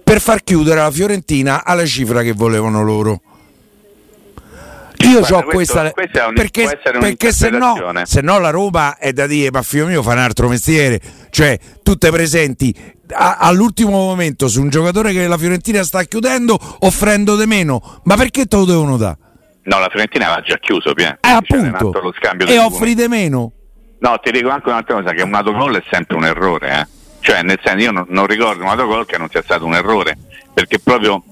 per 0.03 0.21
far 0.21 0.43
chiudere 0.43 0.81
la 0.81 0.91
Fiorentina 0.91 1.65
alla 1.65 1.85
cifra 1.85 2.21
che 2.21 2.33
volevano 2.33 2.83
loro. 2.83 3.21
Io 5.05 5.19
Guarda, 5.19 5.37
ho 5.37 5.43
questo- 5.43 5.73
questa 5.73 5.91
questa 5.91 6.23
è 6.23 6.27
un- 6.27 6.33
perché, 6.33 6.79
perché 6.99 7.31
se 7.31 7.49
no, 7.49 7.75
se 8.03 8.21
no 8.21 8.39
la 8.39 8.49
Roma 8.49 8.97
è 8.97 9.11
da 9.13 9.27
dire 9.27 9.51
ma 9.51 9.61
figlio 9.61 9.85
mio 9.87 10.01
fa 10.03 10.11
un 10.13 10.17
altro 10.19 10.47
mestiere 10.49 10.99
cioè 11.29 11.57
tu 11.83 11.95
te 11.95 12.09
presenti 12.11 12.73
a- 13.11 13.37
all'ultimo 13.37 13.91
momento 13.91 14.47
su 14.47 14.61
un 14.61 14.69
giocatore 14.69 15.13
che 15.13 15.27
la 15.27 15.37
Fiorentina 15.37 15.83
sta 15.83 16.03
chiudendo 16.03 16.57
offrendo 16.79 17.35
di 17.37 17.45
meno 17.45 18.01
ma 18.03 18.15
perché 18.15 18.45
te 18.45 18.55
lo 18.57 18.65
devono 18.65 18.97
dare? 18.97 19.17
No, 19.63 19.79
la 19.79 19.89
Fiorentina 19.89 20.25
aveva 20.27 20.41
già 20.41 20.57
chiuso, 20.59 20.93
Pier. 20.93 21.17
Eh 21.21 21.29
appunto 21.29 21.99
lo 21.99 22.13
scambio 22.17 22.47
e 22.47 22.57
offri 22.57 22.95
di 22.95 23.07
meno 23.07 23.51
No, 23.99 24.19
ti 24.21 24.29
dico 24.31 24.49
anche 24.49 24.69
un'altra 24.69 24.93
cosa, 24.95 25.11
che 25.11 25.23
un 25.23 25.33
autogol 25.33 25.75
è 25.77 25.83
sempre 25.89 26.15
un 26.17 26.23
errore, 26.25 26.69
eh. 26.81 26.87
Cioè, 27.19 27.41
nel 27.41 27.59
senso, 27.63 27.83
io 27.83 27.91
non, 27.91 28.05
non 28.09 28.27
ricordo 28.27 28.61
un 28.63 28.69
autogol 28.69 29.05
che 29.07 29.17
non 29.17 29.27
sia 29.27 29.41
stato 29.41 29.65
un 29.65 29.73
errore, 29.73 30.15
perché 30.53 30.77
proprio 30.79 31.23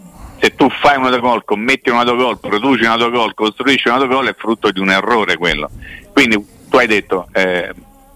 se 0.46 0.54
tu 0.54 0.70
fai 0.70 0.96
un 0.98 1.06
autogol, 1.06 1.44
commetti 1.44 1.90
un 1.90 1.98
autogol, 1.98 2.38
produci 2.38 2.84
un 2.84 2.92
autogol, 2.92 3.34
costruisci 3.34 3.88
un 3.88 3.96
autogol, 3.96 4.28
è 4.28 4.36
frutto 4.38 4.70
di 4.70 4.80
un 4.80 4.92
errore 4.92 5.38
quello. 5.38 5.72
Quindi 6.14 6.38
tu 6.70 6.78
hai 6.78 6.86
detto, 6.86 7.28
eh, 7.34 7.74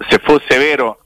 se 0.07 0.19
fosse 0.23 0.57
vero 0.59 0.99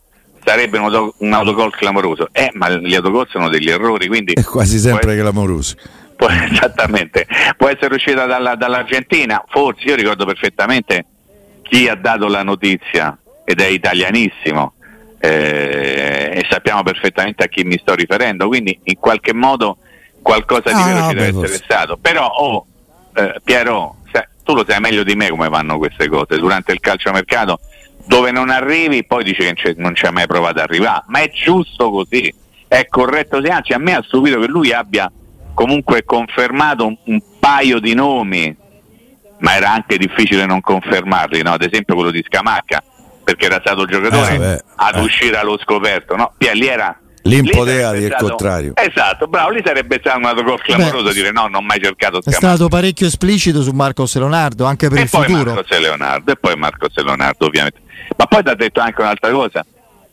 sarebbe 0.44 0.78
un, 0.80 0.84
auto- 0.84 1.16
un 1.20 1.32
autogol 1.32 1.72
clamoroso, 1.72 2.28
eh, 2.34 2.50
ma 2.56 2.70
gli 2.70 2.94
autogol 2.94 3.26
sono 3.30 3.48
degli 3.48 3.70
errori, 3.70 4.08
quindi... 4.08 4.34
è 4.34 4.44
quasi 4.44 4.78
sempre 4.80 5.16
clamorosi. 5.16 5.78
Può- 6.18 6.28
esattamente, 6.52 7.26
può 7.56 7.70
essere 7.70 7.96
uscita 7.96 8.26
dalla- 8.26 8.56
dall'Argentina, 8.56 9.42
forse 9.48 9.84
io 9.86 9.96
ricordo 9.96 10.26
perfettamente 10.26 11.06
chi 11.62 11.88
ha 11.88 11.96
dato 11.96 12.28
la 12.28 12.44
notizia 12.44 13.18
ed 13.46 13.62
è 13.62 13.68
italianissimo 13.68 14.74
eh, 15.20 16.32
e 16.34 16.46
sappiamo 16.50 16.84
perfettamente 16.84 17.46
a 17.46 17.48
chi 17.48 17.64
mi 17.64 17.78
sto 17.78 17.96
riferendo, 17.96 18.50
quindi 18.50 18.78
in 18.84 18.98
qualche 19.00 19.34
modo 19.34 19.78
qualcosa 20.24 20.72
di 20.74 20.82
Ah, 20.82 20.86
vero 20.86 21.00
no, 21.00 21.10
ci 21.10 21.14
deve 21.16 21.28
essere 21.28 21.48
forse. 21.48 21.64
stato, 21.64 21.98
però 21.98 22.26
oh, 22.28 22.66
eh, 23.14 23.36
Piero, 23.44 23.98
sai- 24.12 24.26
tu 24.44 24.56
lo 24.56 24.66
sai 24.68 24.80
meglio 24.80 25.04
di 25.04 25.14
me 25.16 25.30
come 25.30 25.50
vanno 25.50 25.78
queste 25.78 26.08
cose, 26.10 26.40
durante 26.40 26.72
il 26.72 26.80
calciomercato 26.80 27.60
dove 28.06 28.32
non 28.32 28.50
arrivi 28.50 29.06
poi 29.06 29.24
dici 29.24 29.38
che 29.42 29.46
non 29.46 29.54
c'è- 29.54 29.74
non 29.78 29.96
ci 29.96 30.06
ha 30.06 30.12
mai 30.12 30.26
provato 30.26 30.60
ad 30.60 30.68
arrivare, 30.70 31.04
ma 31.08 31.20
è 31.20 31.30
giusto 31.32 31.92
così, 31.92 32.34
è 32.68 32.88
corretto 32.88 33.38
così, 33.38 33.50
anzi 33.52 33.74
a 33.74 33.78
me 33.78 33.94
ha 33.96 34.04
stupito 34.04 34.40
che 34.40 34.48
lui 34.48 34.74
abbia 34.74 35.12
comunque 35.54 36.04
confermato 36.04 36.88
un, 36.88 36.98
un 37.06 37.22
paio 37.40 37.80
di 37.80 37.94
nomi, 37.94 38.54
ma 39.40 39.56
era 39.56 39.72
anche 39.72 39.98
difficile 39.98 40.46
non 40.46 40.60
confermarli, 40.62 41.44
no? 41.44 41.52
ad 41.52 41.62
esempio 41.64 41.96
quello 41.96 42.12
di 42.12 42.24
Scamacca, 42.26 42.82
perché 43.24 43.46
era 43.46 43.60
stato 43.62 43.84
il 43.84 43.90
giocatore 43.90 44.34
Eh, 44.34 44.38
beh, 44.40 44.64
ad 44.76 44.96
eh. 44.96 45.02
uscire 45.02 45.38
allo 45.38 45.58
scoperto, 45.58 46.16
no? 46.16 46.34
Pia, 46.38 46.52
lì 46.54 46.68
era 46.68 46.98
Lì 47.26 47.42
lì 47.42 47.50
poteva 47.50 47.88
sarebbe 47.88 48.00
dire 48.00 48.16
il 48.16 48.20
contrario. 48.20 48.74
Esatto, 48.76 49.28
bravo, 49.28 49.50
lì 49.52 49.62
sarebbe 49.66 49.98
stato 50.00 50.18
un 50.18 50.26
autogol 50.26 50.62
clamoroso 50.62 51.04
Beh, 51.04 51.14
dire 51.14 51.32
no, 51.32 51.44
non 51.44 51.56
ho 51.56 51.62
mai 51.62 51.82
cercato 51.82 52.18
È 52.18 52.22
Scamacca. 52.22 52.38
stato 52.48 52.68
parecchio 52.68 53.08
esplicito 53.08 53.62
su 53.62 53.72
Marcos 53.72 54.16
Leonardo 54.18 54.66
anche 54.66 54.90
per 54.90 54.98
E 54.98 55.02
il 55.04 55.10
poi 55.10 55.26
futuro. 55.28 55.54
Marcos 55.54 55.72
e 55.78 55.80
Leonardo, 55.80 56.32
e 56.32 56.36
poi 56.36 56.56
Marcos 56.56 56.98
e 56.98 57.04
Leonardo 57.04 57.46
ovviamente. 57.46 57.80
Ma 58.18 58.26
poi 58.26 58.44
ti 58.44 58.50
ha 58.50 58.56
detto 58.56 58.80
anche 58.82 59.02
un'altra 59.02 59.32
cosa. 59.32 59.66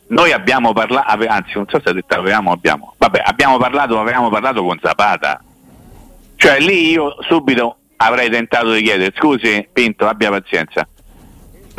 Noi 0.07 0.31
abbiamo 0.31 0.73
parlato, 0.73 1.25
anzi 1.27 1.51
non 1.55 1.65
so 1.69 1.79
se 1.83 1.89
ha 1.89 1.93
detto 1.93 2.15
avevamo, 2.15 2.51
abbiamo, 2.51 2.93
vabbè, 2.97 3.21
abbiamo 3.25 3.57
parlato, 3.57 3.99
avevamo 3.99 4.29
parlato 4.29 4.63
con 4.63 4.79
Zapata. 4.81 5.41
Cioè 6.35 6.59
lì 6.59 6.91
io 6.91 7.15
subito 7.27 7.77
avrei 7.97 8.29
tentato 8.29 8.71
di 8.71 8.81
chiedere, 8.81 9.13
scusi 9.17 9.67
Pinto, 9.71 10.07
abbia 10.07 10.29
pazienza, 10.29 10.87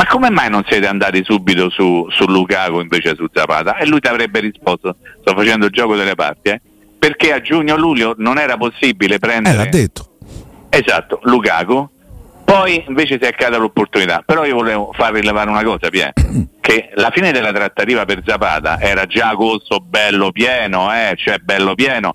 ma 0.03 0.09
come 0.09 0.31
mai 0.31 0.51
non 0.51 0.65
siete 0.69 0.89
andati 0.89 1.23
subito 1.23 1.71
su, 1.71 2.09
su 2.11 2.25
Lukaku 2.27 2.81
invece 2.81 3.15
su 3.15 3.27
Zapata? 3.33 3.77
E 3.77 3.87
lui 3.87 4.01
ti 4.01 4.09
avrebbe 4.09 4.41
risposto, 4.41 4.97
sto 5.21 5.33
facendo 5.35 5.67
il 5.67 5.73
gioco 5.73 5.95
delle 5.95 6.17
parti, 6.17 6.49
eh? 6.49 6.61
perché 6.99 7.33
a 7.33 7.41
giugno-luglio 7.41 8.15
non 8.19 8.39
era 8.39 8.57
possibile 8.57 9.15
eh 9.15 9.19
prendere... 9.21 9.57
l'ha 9.57 9.67
detto 9.67 10.09
Esatto, 10.71 11.21
Lukaku. 11.25 11.89
Poi 12.45 12.85
invece 12.89 13.19
si 13.21 13.25
è 13.25 13.29
accada 13.29 13.59
l'opportunità. 13.59 14.23
Però 14.25 14.45
io 14.45 14.55
volevo 14.55 14.91
far 14.93 15.13
rilevare 15.13 15.51
una 15.51 15.63
cosa, 15.63 15.89
Pie, 15.89 16.13
che 16.61 16.91
la 16.95 17.11
fine 17.13 17.31
della 17.31 17.53
trattativa 17.53 18.05
per 18.05 18.23
Zapata 18.27 18.81
era 18.81 19.07
già 19.07 19.29
agosto 19.29 19.79
bello 19.81 20.33
pieno, 20.33 20.93
eh, 20.93 21.15
cioè 21.17 21.39
bello 21.39 21.75
pieno. 21.75 22.15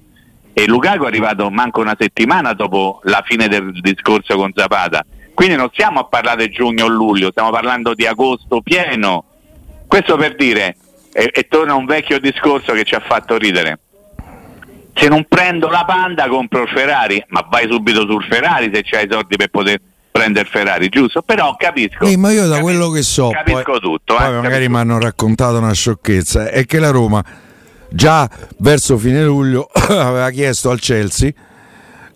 E 0.54 0.66
Lukaku 0.68 1.04
è 1.04 1.08
arrivato 1.08 1.50
manco 1.50 1.80
una 1.80 1.96
settimana 1.98 2.54
dopo 2.54 3.00
la 3.04 3.24
fine 3.26 3.48
del 3.48 3.72
discorso 3.80 4.36
con 4.36 4.52
Zapata. 4.54 5.06
Quindi 5.38 5.56
non 5.56 5.70
stiamo 5.72 6.00
a 6.00 6.06
parlare 6.06 6.48
di 6.48 6.52
giugno 6.52 6.86
o 6.86 6.88
luglio, 6.88 7.30
stiamo 7.30 7.52
parlando 7.52 7.94
di 7.94 8.08
agosto 8.08 8.62
pieno. 8.62 9.24
Questo 9.86 10.18
per 10.18 10.36
dire, 10.36 10.78
e, 11.14 11.30
e 11.32 11.48
torna 11.48 11.76
un 11.76 11.86
vecchio 11.86 12.20
discorso 12.20 12.74
che 12.74 12.84
ci 12.84 12.96
ha 12.96 13.00
fatto 13.00 13.38
ridere 13.38 13.78
se 14.96 15.08
non 15.10 15.26
prendo 15.30 15.68
la 15.68 15.86
Panda 15.86 16.28
compro 16.28 16.64
il 16.64 16.70
Ferrari, 16.70 17.24
ma 17.28 17.46
vai 17.48 17.68
subito 17.70 18.02
sul 18.08 18.24
Ferrari 18.24 18.72
se 18.74 18.82
c'hai 18.84 19.06
i 19.06 19.08
soldi 19.08 19.36
per 19.36 19.50
poter 19.50 19.80
prendere 20.12 20.46
il 20.46 20.52
Ferrari, 20.52 20.90
giusto? 20.90 21.22
Però 21.22 21.56
capisco. 21.56 22.08
Sì, 22.08 22.18
ma 22.18 22.32
io 22.32 22.48
da 22.48 22.56
capisco- 22.56 22.64
quello 22.64 22.90
che 22.90 23.02
so, 23.04 23.30
capisco 23.30 23.62
poi, 23.64 23.80
tutto. 23.80 24.16
poi 24.16 24.26
eh, 24.26 24.32
magari 24.32 24.50
capisco. 24.50 24.72
mi 24.72 24.78
hanno 24.78 25.00
raccontato 25.00 25.58
una 25.60 25.74
sciocchezza, 25.74 26.50
è 26.50 26.66
che 26.66 26.80
la 26.80 26.90
Roma 26.90 27.24
già 27.90 28.28
verso 28.58 28.98
fine 28.98 29.24
luglio 29.24 29.70
aveva 29.88 30.32
chiesto 30.32 30.72
al 30.72 30.80
Chelsea, 30.80 31.32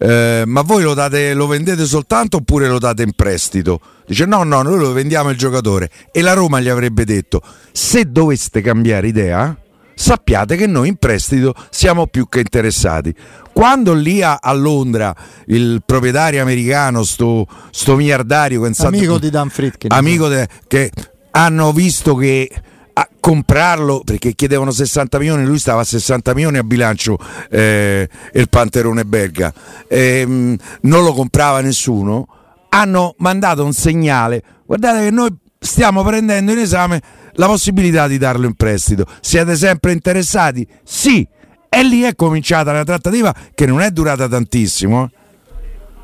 eh, 0.04 0.46
ma 0.48 0.62
voi 0.62 0.82
lo, 0.82 0.96
date, 0.96 1.36
lo 1.36 1.46
vendete 1.46 1.86
soltanto 1.86 2.38
oppure 2.38 2.68
lo 2.68 2.80
date 2.80 3.04
in 3.04 3.12
prestito? 3.14 3.80
Dice 4.08 4.26
no, 4.26 4.42
no, 4.42 4.64
noi 4.64 4.80
lo 4.80 4.94
vendiamo 4.94 5.30
il 5.30 5.38
giocatore 5.38 5.92
e 6.12 6.22
la 6.22 6.34
Roma 6.34 6.60
gli 6.60 6.70
avrebbe 6.70 7.06
detto, 7.06 7.40
se 7.72 8.06
doveste 8.12 8.62
cambiare 8.62 9.08
idea, 9.08 9.56
sappiate 9.94 10.56
che 10.56 10.66
noi 10.66 10.88
in 10.88 10.96
prestito 10.96 11.54
siamo 11.70 12.08
più 12.08 12.28
che 12.28 12.40
interessati. 12.40 13.14
Quando 13.54 13.94
lì 13.94 14.24
a, 14.24 14.40
a 14.42 14.54
Londra 14.54 15.16
il 15.46 15.84
proprietario 15.86 16.42
americano, 16.42 17.04
sto, 17.04 17.46
sto 17.70 17.96
miliardario, 17.96 18.68
Amico 18.80 19.20
di 19.20 19.30
Dan 19.30 19.50
Fritkin. 19.50 19.92
amico 19.92 20.28
de- 20.28 20.48
che 20.68 20.92
hanno 21.30 21.72
visto 21.74 22.16
che 22.16 22.50
a 22.94 23.08
comprarlo 23.20 24.02
perché 24.04 24.34
chiedevano 24.34 24.72
60 24.72 25.18
milioni, 25.20 25.46
lui 25.46 25.60
stava 25.60 25.82
a 25.82 25.86
60 25.86 26.34
milioni 26.34 26.58
a 26.58 26.64
bilancio 26.64 27.18
eh, 27.50 28.10
il 28.34 28.50
panterone 28.50 29.06
belga, 29.06 29.54
Ehm, 29.88 30.56
non 30.82 31.04
lo 31.04 31.14
comprava 31.14 31.62
nessuno. 31.62 32.28
Hanno 32.70 33.16
mandato 33.18 33.64
un 33.66 33.74
segnale: 33.74 34.42
guardate 34.66 35.04
che 35.06 35.12
noi 35.12 35.36
stiamo 35.60 36.04
prendendo 36.04 36.52
in 36.52 36.60
esame 36.60 37.02
la 37.34 37.48
possibilità 37.48 38.08
di 38.08 38.18
darlo 38.18 38.46
in 38.46 38.56
prestito. 38.56 39.06
Siete 39.22 39.56
sempre 39.56 39.92
interessati? 39.92 40.68
Sì. 40.84 41.28
E 41.74 41.84
lì 41.84 42.02
è 42.02 42.16
cominciata 42.16 42.74
la 42.74 42.84
trattativa 42.84 43.34
che 43.56 43.66
non 43.66 43.80
è 43.82 43.92
durata 43.92 44.28
tantissimo. 44.28 45.06
eh. 45.06 45.20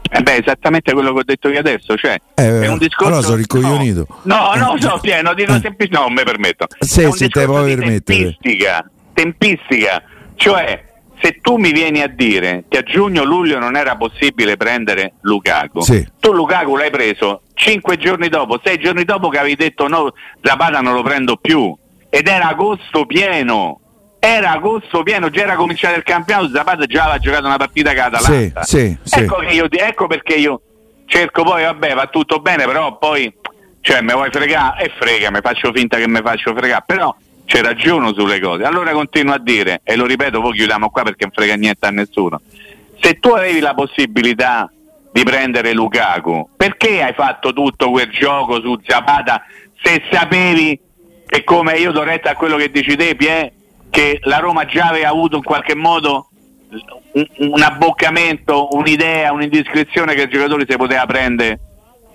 Eh 0.10 0.22
beh, 0.22 0.36
esattamente 0.38 0.94
quello 0.94 1.14
che 1.14 1.20
ho 1.20 1.24
detto 1.24 1.50
io 1.50 1.60
adesso, 1.60 1.96
cioè 1.96 2.18
Eh, 2.36 2.62
è 2.62 2.68
un 2.68 2.78
discorso 2.78 3.08
allora 3.12 3.22
sono 3.22 3.36
ricoglionito. 3.38 4.08
No, 4.24 4.52
no, 4.56 4.76
Eh. 4.76 4.82
sono 4.82 5.00
pieno, 5.00 5.34
dico 5.34 5.54
Eh. 5.54 5.60
semplice, 5.60 5.92
no, 5.94 6.08
mi 6.10 6.24
permetto. 6.24 6.68
Un 6.80 6.88
sì, 6.88 7.28
te 7.30 7.46
puoi 7.46 7.70
di 7.70 7.76
permettere. 7.76 8.38
Tempistica, 8.40 8.90
tempistica, 9.14 10.04
cioè 10.36 10.86
se 11.20 11.40
tu 11.42 11.58
mi 11.58 11.72
vieni 11.72 12.02
a 12.02 12.08
dire 12.08 12.66
che 12.70 12.78
a 12.78 12.84
giugno-luglio 12.84 13.58
non 13.58 13.76
era 13.76 13.96
possibile 13.98 14.56
prendere 14.56 15.14
Lukaku, 15.22 15.82
Sì. 15.82 16.08
tu 16.20 16.32
Lukaku 16.32 16.76
l'hai 16.76 16.92
preso 16.92 17.42
5 17.56 17.98
giorni 17.98 18.30
dopo, 18.30 18.60
6 18.64 18.78
giorni 18.78 19.04
dopo 19.04 19.30
che 19.30 19.40
avevi 19.40 19.56
detto 19.56 19.88
no, 19.88 20.14
Zapata 20.44 20.80
non 20.80 20.94
lo 20.94 21.02
prendo 21.02 21.38
più 21.38 21.76
ed 22.10 22.28
era 22.28 22.50
agosto 22.50 23.06
pieno. 23.06 23.80
Era 24.20 24.52
agosto 24.52 25.04
pieno, 25.04 25.30
già 25.30 25.42
era 25.42 25.56
cominciato 25.56 25.98
il 25.98 26.04
campionato, 26.04 26.50
Zapata 26.50 26.86
già 26.86 27.04
aveva 27.04 27.18
giocato 27.20 27.46
una 27.46 27.58
partita 27.58 27.94
con 27.94 28.04
Sì, 28.04 28.12
l'Atalanta. 28.12 28.64
sì, 28.64 28.98
sì. 29.04 29.20
Ecco, 29.20 29.36
che 29.38 29.54
io, 29.54 29.68
ecco 29.70 30.08
perché 30.08 30.34
io 30.36 30.62
cerco 31.06 31.44
poi, 31.44 31.64
vabbè, 31.64 31.94
va 31.94 32.08
tutto 32.08 32.40
bene, 32.40 32.66
però 32.66 32.98
poi, 32.98 33.34
cioè, 33.82 34.02
mi 34.02 34.14
vuoi 34.14 34.30
fregare? 34.32 34.84
E 34.86 34.92
frega, 34.98 35.32
mi 35.32 35.40
faccio 35.42 35.72
finta 35.74 35.98
che 35.98 36.08
mi 36.08 36.20
faccio 36.24 36.54
fregare, 36.56 36.84
però 36.86 37.16
c'è 37.46 37.62
ragione 37.62 38.14
sulle 38.14 38.40
cose. 38.40 38.64
Allora 38.64 38.92
continuo 38.92 39.34
a 39.34 39.40
dire, 39.40 39.82
e 39.84 39.96
lo 39.96 40.06
ripeto, 40.06 40.42
poi 40.42 40.54
chiudiamo 40.54 40.90
qua 40.90 41.04
perché 41.04 41.24
non 41.24 41.32
frega 41.34 41.56
niente 41.56 41.86
a 41.86 41.92
nessuno. 41.92 42.42
Se 43.00 43.20
tu 43.20 43.30
avevi 43.30 43.60
la 43.60 43.74
possibilità 43.76 44.70
di 45.14 45.24
prendere 45.24 45.74
Lukaku, 45.74 46.50
perché 46.58 47.02
hai 47.02 47.14
fatto 47.14 47.54
tutto 47.54 47.90
quel 47.92 48.10
gioco 48.10 48.60
su 48.60 48.78
Zapata 48.86 49.44
se 49.82 50.04
sapevi 50.12 50.80
che 51.26 51.44
come 51.44 51.74
io 51.78 51.92
do 51.92 52.04
retta 52.04 52.32
a 52.32 52.36
quello 52.36 52.58
che 52.58 52.70
dici 52.72 52.96
te, 52.96 53.16
Pie, 53.16 53.54
che 53.90 54.20
la 54.24 54.38
Roma 54.38 54.66
già 54.66 54.88
aveva 54.88 55.10
avuto 55.10 55.38
in 55.38 55.44
qualche 55.44 55.76
modo 55.76 56.30
un, 57.14 57.28
un 57.52 57.62
abboccamento, 57.62 58.76
un'idea, 58.76 59.32
un'indiscrezione 59.32 60.14
che 60.14 60.24
il 60.24 60.30
giocatore 60.30 60.66
si 60.68 60.76
poteva 60.76 61.06
prendere 61.06 61.60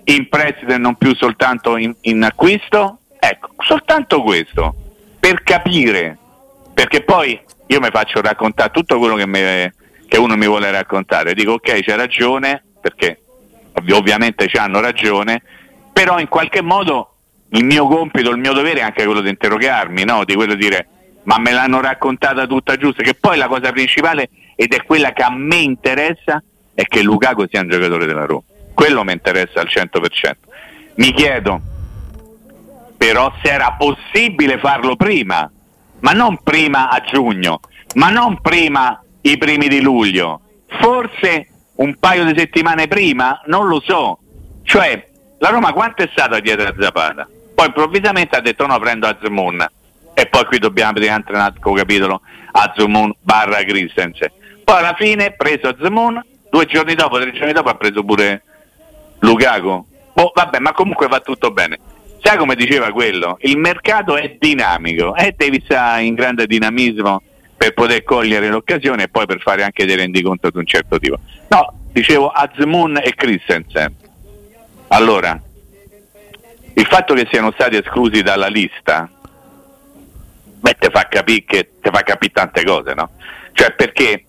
in 0.05 0.27
prestito 0.29 0.73
e 0.73 0.77
non 0.77 0.95
più 0.95 1.15
soltanto 1.15 1.77
in, 1.77 1.93
in 2.01 2.23
acquisto? 2.23 2.99
Ecco, 3.19 3.49
soltanto 3.59 4.21
questo, 4.21 4.75
per 5.19 5.43
capire, 5.43 6.17
perché 6.73 7.03
poi 7.03 7.39
io 7.67 7.79
mi 7.79 7.89
faccio 7.89 8.21
raccontare 8.21 8.71
tutto 8.71 8.99
quello 8.99 9.15
che, 9.15 9.25
me- 9.25 9.73
che 10.07 10.17
uno 10.17 10.35
mi 10.35 10.45
vuole 10.45 10.69
raccontare, 10.71 11.33
dico 11.33 11.53
ok 11.53 11.79
c'è 11.81 11.95
ragione, 11.95 12.63
perché 12.81 13.21
ovvi- 13.75 13.93
ovviamente 13.93 14.47
ci 14.47 14.57
hanno 14.57 14.81
ragione, 14.81 15.41
però 15.93 16.19
in 16.19 16.27
qualche 16.27 16.61
modo 16.61 17.15
il 17.49 17.63
mio 17.63 17.87
compito, 17.87 18.29
il 18.31 18.37
mio 18.37 18.53
dovere 18.53 18.79
è 18.79 18.83
anche 18.83 19.05
quello 19.05 19.21
di 19.21 19.29
interrogarmi, 19.29 20.03
no? 20.03 20.25
di 20.25 20.33
quello 20.35 20.55
di 20.55 20.63
dire 20.63 20.87
ma 21.23 21.37
me 21.39 21.51
l'hanno 21.51 21.81
raccontata 21.81 22.45
tutta 22.45 22.75
giusta, 22.75 23.03
che 23.03 23.13
poi 23.13 23.37
la 23.37 23.47
cosa 23.47 23.71
principale 23.71 24.29
ed 24.55 24.73
è 24.73 24.83
quella 24.83 25.11
che 25.11 25.23
a 25.23 25.31
me 25.31 25.57
interessa 25.57 26.41
è 26.73 26.83
che 26.85 27.01
Lukaku 27.01 27.45
sia 27.49 27.61
un 27.61 27.69
giocatore 27.69 28.05
della 28.05 28.25
Roma. 28.25 28.43
Quello 28.73 29.03
mi 29.03 29.13
interessa 29.13 29.59
al 29.59 29.67
100%. 29.69 30.33
Mi 30.95 31.11
chiedo 31.11 31.61
però 32.97 33.33
se 33.43 33.51
era 33.51 33.75
possibile 33.77 34.57
farlo 34.59 34.95
prima, 34.95 35.51
ma 35.99 36.11
non 36.13 36.37
prima 36.41 36.89
a 36.89 37.01
giugno, 37.01 37.59
ma 37.95 38.09
non 38.09 38.39
prima 38.39 39.03
i 39.21 39.37
primi 39.37 39.67
di 39.67 39.81
luglio, 39.81 40.39
forse 40.79 41.47
un 41.75 41.97
paio 41.99 42.23
di 42.23 42.33
settimane 42.37 42.87
prima, 42.87 43.41
non 43.47 43.67
lo 43.67 43.81
so. 43.81 44.19
Cioè, 44.63 45.09
la 45.39 45.49
Roma 45.49 45.73
quanto 45.73 46.01
è 46.01 46.09
stata 46.13 46.39
dietro 46.39 46.69
a 46.69 46.75
Zapata? 46.79 47.27
Poi 47.53 47.65
improvvisamente 47.65 48.37
ha 48.37 48.41
detto 48.41 48.65
no, 48.65 48.79
prendo 48.79 49.07
Azmoun 49.07 49.67
e 50.13 50.25
poi 50.27 50.45
qui 50.45 50.59
dobbiamo 50.59 50.99
anche 51.09 51.31
un 51.31 51.39
altro 51.39 51.73
capitolo 51.73 52.21
Azmoun 52.51 53.13
barra 53.21 53.63
Christensen. 53.63 54.31
Poi 54.63 54.77
alla 54.77 54.95
fine 54.97 55.33
preso 55.35 55.67
Azmoun, 55.67 56.23
due 56.49 56.65
giorni 56.65 56.93
dopo, 56.95 57.19
tre 57.19 57.31
giorni 57.33 57.53
dopo 57.53 57.69
ha 57.69 57.75
preso 57.75 58.03
pure 58.03 58.43
Lukaku. 59.19 59.85
Boh, 60.13 60.31
vabbè, 60.33 60.59
ma 60.59 60.71
comunque 60.71 61.07
va 61.07 61.19
tutto 61.19 61.51
bene. 61.51 61.79
Sai 62.21 62.37
come 62.37 62.55
diceva 62.55 62.91
quello? 62.91 63.37
Il 63.41 63.57
mercato 63.57 64.15
è 64.15 64.37
dinamico 64.39 65.15
e 65.15 65.33
devi 65.35 65.61
stare 65.65 66.03
in 66.03 66.13
grande 66.13 66.45
dinamismo 66.45 67.21
per 67.57 67.73
poter 67.73 68.03
cogliere 68.03 68.49
l'occasione 68.49 69.03
e 69.03 69.07
poi 69.09 69.25
per 69.25 69.39
fare 69.41 69.63
anche 69.63 69.85
dei 69.85 69.95
rendiconto 69.95 70.49
di 70.49 70.57
un 70.57 70.65
certo 70.65 70.99
tipo. 70.99 71.19
No, 71.49 71.73
dicevo 71.91 72.29
Azmoun 72.29 72.99
e 73.03 73.13
Christensen. 73.15 73.95
Allora, 74.89 75.41
il 76.75 76.85
fatto 76.85 77.13
che 77.13 77.27
siano 77.29 77.51
stati 77.51 77.75
esclusi 77.75 78.21
dalla 78.21 78.47
lista, 78.47 79.09
beh, 80.63 80.75
ti 80.79 80.87
fa 80.89 81.07
capire 81.09 81.43
che 81.45 81.69
ti 81.81 81.89
fa 81.91 82.01
capire 82.03 82.31
tante 82.33 82.63
cose, 82.63 82.93
no? 82.93 83.09
Cioè 83.51 83.73
perché 83.73 84.23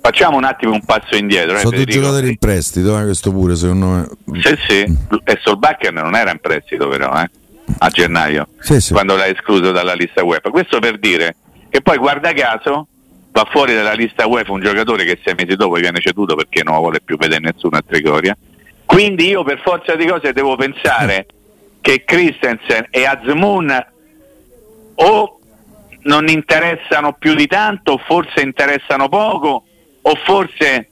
facciamo 0.00 0.38
un 0.38 0.44
attimo 0.44 0.72
un 0.72 0.82
passo 0.84 1.14
indietro. 1.14 1.56
eh, 1.56 1.60
Sono 1.60 1.70
Federico? 1.76 2.00
giocatori 2.00 2.28
in 2.28 2.38
prestito, 2.38 2.98
eh, 2.98 3.04
questo 3.04 3.30
pure 3.30 3.54
secondo 3.54 3.86
me. 3.86 4.08
Sì, 4.40 4.56
sì, 4.66 4.96
e 5.24 5.38
Solbakken 5.42 5.94
non 5.94 6.14
era 6.16 6.30
in 6.30 6.38
prestito 6.40 6.88
però, 6.88 7.12
eh, 7.20 7.30
a 7.78 7.88
gennaio, 7.88 8.48
Sì, 8.60 8.80
sì. 8.80 8.92
quando 8.94 9.14
l'ha 9.14 9.26
escluso 9.26 9.70
dalla 9.72 9.92
lista 9.94 10.24
UEFA. 10.24 10.48
Questo 10.50 10.78
per 10.78 10.98
dire 10.98 11.36
che 11.68 11.82
poi 11.82 11.98
guarda 11.98 12.32
caso 12.32 12.86
va 13.30 13.46
fuori 13.50 13.74
dalla 13.74 13.92
lista 13.92 14.26
UEFA 14.26 14.52
un 14.52 14.60
giocatore 14.60 15.04
che 15.04 15.18
sei 15.22 15.34
mesi 15.34 15.54
dopo 15.56 15.74
viene 15.74 16.00
ceduto 16.00 16.34
perché 16.34 16.62
non 16.64 16.76
vuole 16.78 17.00
più 17.02 17.16
vedere 17.18 17.40
nessuno 17.52 17.76
a 17.76 17.82
Trigoria. 17.86 18.36
Quindi 18.86 19.28
io 19.28 19.42
per 19.44 19.60
forza 19.62 19.94
di 19.96 20.06
cose 20.06 20.32
devo 20.32 20.56
pensare 20.56 21.26
che 21.80 22.04
Christensen 22.04 22.88
e 22.90 23.04
Azmoun 23.06 23.86
o 24.96 25.38
non 26.04 26.28
interessano 26.28 27.14
più 27.14 27.34
di 27.34 27.46
tanto, 27.46 27.98
forse 27.98 28.40
interessano 28.40 29.08
poco, 29.08 29.64
o 30.02 30.14
forse 30.24 30.88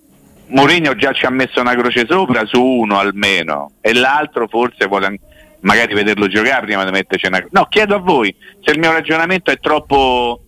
Mourinho 0.48 0.94
già 0.94 1.12
ci 1.12 1.26
ha 1.26 1.30
messo 1.30 1.60
una 1.60 1.74
croce 1.74 2.06
sopra 2.08 2.44
su 2.44 2.62
uno 2.62 2.98
almeno 2.98 3.72
e 3.80 3.94
l'altro 3.94 4.48
forse 4.48 4.86
vuole 4.86 5.20
magari 5.60 5.94
vederlo 5.94 6.26
giocare 6.26 6.66
prima 6.66 6.84
di 6.84 6.90
metterci 6.90 7.26
una 7.26 7.44
No, 7.50 7.66
chiedo 7.68 7.96
a 7.96 7.98
voi 7.98 8.34
se 8.60 8.72
il 8.72 8.78
mio 8.78 8.92
ragionamento 8.92 9.50
è 9.50 9.58
troppo 9.58 10.42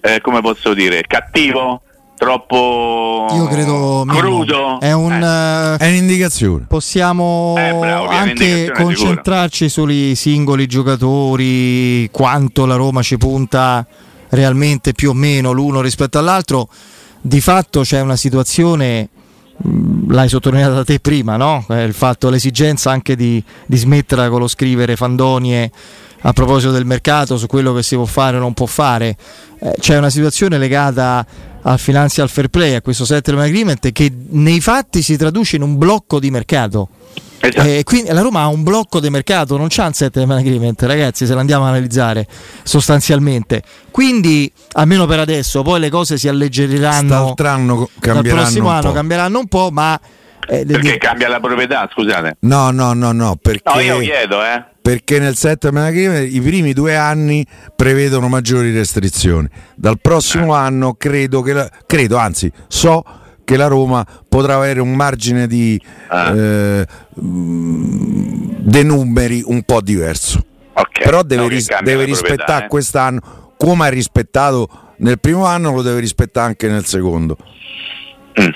eh, 0.00 0.20
come 0.20 0.40
posso 0.42 0.74
dire, 0.74 1.02
cattivo, 1.06 1.82
troppo 2.16 3.26
Io 3.34 3.46
credo 3.46 4.04
crudo. 4.06 4.80
è 4.80 4.92
un 4.92 5.12
Eh. 5.12 5.74
eh, 5.74 5.76
È 5.78 5.88
un'indicazione. 5.88 6.64
possiamo 6.68 7.54
Eh, 7.58 7.72
bravo, 7.72 8.06
anche 8.06 8.72
concentrarci 8.74 9.68
sui 9.68 10.14
singoli 10.14 10.66
giocatori, 10.66 12.08
quanto 12.10 12.66
la 12.66 12.76
Roma 12.76 13.02
ci 13.02 13.16
punta 13.18 13.86
realmente 14.30 14.92
più 14.92 15.10
o 15.10 15.14
meno 15.14 15.52
l'uno 15.52 15.80
rispetto 15.80 16.18
all'altro. 16.18 16.68
Di 17.20 17.40
fatto 17.40 17.80
c'è 17.82 18.00
una 18.00 18.16
situazione, 18.16 19.08
mh, 19.56 20.12
l'hai 20.12 20.28
sottolineata 20.28 20.84
te 20.84 21.00
prima, 21.00 21.36
no? 21.36 21.64
Eh, 21.68 21.84
il 21.84 21.94
fatto, 21.94 22.28
l'esigenza 22.30 22.90
anche 22.90 23.16
di, 23.16 23.42
di 23.66 23.76
smetterla 23.76 24.28
con 24.28 24.40
lo 24.40 24.48
scrivere 24.48 24.96
fandonie 24.96 25.70
a 26.26 26.32
proposito 26.32 26.72
del 26.72 26.86
mercato, 26.86 27.36
su 27.36 27.46
quello 27.46 27.74
che 27.74 27.82
si 27.82 27.96
può 27.96 28.06
fare 28.06 28.36
o 28.36 28.40
non 28.40 28.54
può 28.54 28.66
fare. 28.66 29.14
Eh, 29.60 29.74
c'è 29.78 29.98
una 29.98 30.08
situazione 30.10 30.56
legata 30.56 31.24
al 31.62 31.78
financial 31.78 32.28
fair 32.30 32.48
play, 32.48 32.74
a 32.74 32.80
questo 32.80 33.04
settlement 33.04 33.48
agreement 33.48 33.92
che 33.92 34.10
nei 34.30 34.60
fatti 34.60 35.02
si 35.02 35.16
traduce 35.16 35.56
in 35.56 35.62
un 35.62 35.76
blocco 35.76 36.18
di 36.18 36.30
mercato. 36.30 36.88
Esatto. 37.40 37.68
Eh, 37.68 37.82
quindi 37.84 38.10
la 38.10 38.22
Roma 38.22 38.40
ha 38.40 38.46
un 38.46 38.62
blocco 38.62 39.00
di 39.00 39.10
mercato, 39.10 39.58
non 39.58 39.66
c'ha 39.68 39.84
un 39.86 39.92
settlement 39.92 40.40
agreement, 40.40 40.80
ragazzi, 40.84 41.26
se 41.26 41.34
l'andiamo 41.34 41.66
a 41.66 41.68
analizzare 41.68 42.26
sostanzialmente. 42.62 43.62
Quindi, 43.90 44.50
almeno 44.72 45.04
per 45.04 45.20
adesso, 45.20 45.60
poi 45.62 45.78
le 45.78 45.90
cose 45.90 46.16
si 46.16 46.26
alleggeriranno. 46.26 47.14
Anno 47.14 47.34
Dal 47.36 47.88
cambieranno 48.00 48.42
prossimo 48.42 48.68
un 48.68 48.74
anno 48.74 48.92
cambieranno 48.92 49.38
un 49.40 49.46
po', 49.46 49.68
ma 49.70 50.00
eh, 50.48 50.64
Perché 50.64 50.92
di- 50.92 50.98
cambia 50.98 51.28
la 51.28 51.40
proprietà, 51.40 51.86
scusate. 51.92 52.36
No, 52.40 52.70
no, 52.70 52.94
no, 52.94 53.12
no, 53.12 53.36
perché, 53.40 53.62
No, 53.74 53.80
io 53.80 53.98
chiedo, 53.98 54.42
eh. 54.42 54.64
Perché 54.84 55.18
nel 55.18 55.34
settlement 55.34 55.86
agreement 55.86 56.30
i 56.30 56.40
primi 56.42 56.74
due 56.74 56.94
anni 56.94 57.42
prevedono 57.74 58.28
maggiori 58.28 58.70
restrizioni. 58.70 59.48
Dal 59.74 59.98
prossimo 59.98 60.54
Eh. 60.54 60.58
anno 60.58 60.92
credo 60.92 61.40
che 61.40 61.54
la- 61.54 61.70
credo, 61.86 62.18
anzi, 62.18 62.52
so 62.68 63.02
che 63.44 63.56
la 63.56 63.66
Roma 63.66 64.06
potrà 64.28 64.56
avere 64.56 64.80
un 64.82 64.92
margine 64.94 65.46
di 65.46 65.80
Ah. 66.08 66.34
eh, 66.36 66.86
dei 67.14 68.84
numeri 68.84 69.42
un 69.46 69.62
po' 69.62 69.80
diverso. 69.80 70.44
Ok. 70.74 71.02
Però 71.02 71.22
deve, 71.22 71.42
No, 71.42 71.48
ris- 71.48 71.80
deve 71.82 72.04
rispettare 72.04 72.66
eh. 72.66 72.68
quest'anno 72.68 73.52
come 73.56 73.86
ha 73.86 73.88
rispettato 73.88 74.68
nel 74.98 75.18
primo 75.18 75.46
anno, 75.46 75.72
lo 75.72 75.80
deve 75.80 76.00
rispettare 76.00 76.46
anche 76.48 76.68
nel 76.68 76.84
secondo. 76.84 77.38
Mm. 78.38 78.48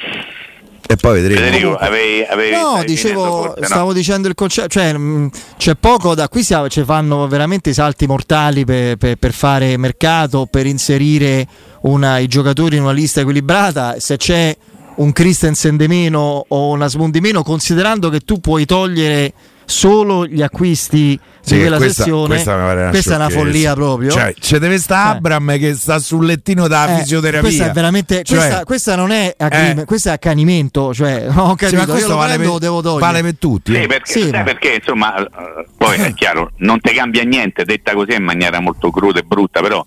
E 0.90 0.96
poi 0.96 1.20
vedremo. 1.20 1.40
Federico, 1.44 1.77
avevi, 1.77 2.22
avevi 2.29 2.51
No, 2.57 2.83
dicevo, 2.85 3.24
forse, 3.42 3.61
no? 3.61 3.66
stavo 3.66 3.92
dicendo 3.92 4.27
il 4.27 4.35
concetto, 4.35 4.68
cioè 4.68 4.92
mh, 4.96 5.31
c'è 5.59 5.74
poco 5.74 6.14
da 6.14 6.29
qui, 6.31 6.42
si- 6.42 6.55
ci 6.68 6.83
fanno 6.83 7.29
veramente 7.29 7.68
i 7.70 7.74
salti 7.74 8.07
mortali 8.07 8.64
per, 8.64 8.96
per- 8.96 9.16
per 9.16 9.33
fare 9.33 9.77
mercato, 9.77 10.46
per 10.51 10.64
inserire 10.64 11.46
una- 11.83 12.18
i 12.18 12.27
giocatori 12.27 12.77
in 12.77 12.83
una 12.83 12.92
lista 12.92 13.20
equilibrata, 13.20 13.96
se 13.98 14.16
c'è 14.16 14.57
un 14.99 15.13
Christensen 15.13 15.77
di 15.77 15.89
meno 15.89 16.45
o 16.47 16.69
una 16.71 16.85
Asmun 16.87 17.11
di 17.11 17.21
meno, 17.21 17.43
considerando 17.43 18.09
che 18.11 18.21
tu 18.21 18.41
puoi 18.41 18.65
togliere 18.67 19.33
solo 19.65 20.25
gli 20.27 20.41
acquisti 20.41 21.19
Sì, 21.41 21.55
di 21.55 21.61
quella 21.61 21.77
questa- 21.77 22.03
sezione, 22.05 22.27
questa 22.29 22.57
mi 22.57 22.63
pare 22.63 22.81
una 22.81 22.91
questa 22.91 23.13
è 23.13 23.17
una 23.17 23.29
follia 23.29 23.75
proprio. 23.75 24.11
Cioè, 24.11 24.35
ci 24.41 24.59
deve 24.59 24.79
stare 24.79 25.09
Cioè. 25.09 25.17
Abram 25.19 25.59
che 25.59 25.75
sta 25.75 25.99
sul 25.99 26.25
lettino 26.25 26.67
da 26.69 26.97
Eh, 26.97 27.01
fisioterapia. 27.01 27.41
Questa 27.49 27.67
è 27.67 27.73
veramente. 27.73 28.23
Cioè, 28.25 28.39
questa, 28.39 28.65
questa 28.65 28.97
non 28.97 29.11
è 29.11 29.35
agreement, 29.37 29.81
Eh. 29.81 29.85
questo 29.85 30.09
è 30.09 30.13
accanimento. 30.13 30.95
Cioè, 30.95 31.27
ho 31.37 31.51
sì, 31.51 31.57
capito, 31.57 31.77
ma 31.77 31.83
io 31.83 31.87
questo 31.93 32.09
lo 32.09 32.17
vale 32.17 32.35
prendo, 32.37 32.53
per, 32.53 32.61
devo 32.61 32.81
togliere. 32.81 33.01
vale 33.01 33.23
per 33.23 33.37
tutti. 33.39 33.73
Sì, 33.75 33.81
eh. 33.83 33.87
perché, 33.87 34.13
Sì, 34.13 34.21
sai 34.23 34.31
ma- 34.31 34.43
perché 34.43 34.75
insomma, 34.81 35.17
eh, 35.19 35.29
poi 35.77 35.97
è 35.99 36.13
chiaro, 36.15 36.51
non 36.57 36.81
ti 36.81 36.93
cambia 36.95 37.23
niente, 37.25 37.65
detta 37.65 37.93
così 37.93 38.15
in 38.15 38.25
maniera 38.25 38.61
molto 38.61 38.91
cruda 38.91 39.19
e 39.21 39.23
brutta, 39.23 39.61
però 39.61 39.87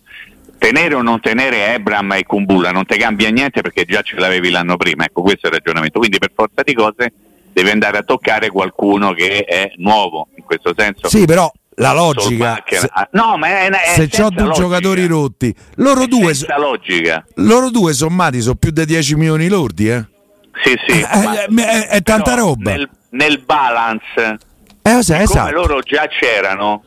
tenere 0.62 0.94
o 0.94 1.02
non 1.02 1.20
tenere 1.20 1.74
Ebram 1.74 2.12
e 2.14 2.24
Kumbula 2.24 2.70
non 2.70 2.86
ti 2.86 2.96
cambia 2.96 3.30
niente 3.32 3.62
perché 3.62 3.84
già 3.84 4.04
ce 4.04 4.18
l'avevi 4.18 4.52
l'anno 4.52 4.78
prima, 4.78 5.06
ecco 5.06 5.24
questo 5.24 5.48
è 5.48 5.50
il 5.50 5.56
ragionamento, 5.56 5.98
quindi 5.98 6.20
per 6.20 6.32
forza 6.36 6.62
di 6.62 6.76
cose 6.76 7.12
devi 7.52 7.72
andare 7.72 7.98
a 7.98 8.04
toccare 8.04 8.50
qualcuno 8.50 9.12
che 9.14 9.44
è 9.44 9.72
nuovo, 9.78 10.28
in 10.36 10.44
questo 10.44 10.72
senso 10.78 11.10
Sì, 11.10 11.26
però 11.26 11.52
la 11.78 11.94
logica. 11.94 12.64
Se, 12.68 12.88
ah, 12.92 13.10
no, 13.14 13.38
ma 13.38 13.48
è, 13.48 13.70
è 13.70 14.08
se 14.08 14.22
ho 14.22 14.30
due 14.30 14.44
logica. 14.44 14.66
giocatori 14.66 15.08
rotti, 15.08 15.56
loro 15.78 16.04
È 16.04 16.08
due, 16.08 16.34
loro 17.36 17.70
due 17.72 17.94
sommati 17.94 18.40
sono 18.42 18.56
più 18.56 18.70
di 18.70 18.86
10 18.86 19.16
milioni 19.16 19.48
lordi, 19.48 19.90
eh? 19.90 20.06
Sì, 20.64 20.78
sì. 20.86 21.00
Eh, 21.00 21.46
ma- 21.50 21.72
eh, 21.72 21.88
è, 21.88 21.88
è 21.88 22.02
tanta 22.04 22.36
roba. 22.36 22.72
Nel, 22.74 22.88
nel 23.12 23.40
balance, 23.44 24.38
Eh, 24.84 24.92
come 24.92 25.00
esatto. 25.24 25.52
loro 25.52 25.80
già 25.80 26.08
c'erano, 26.08 26.84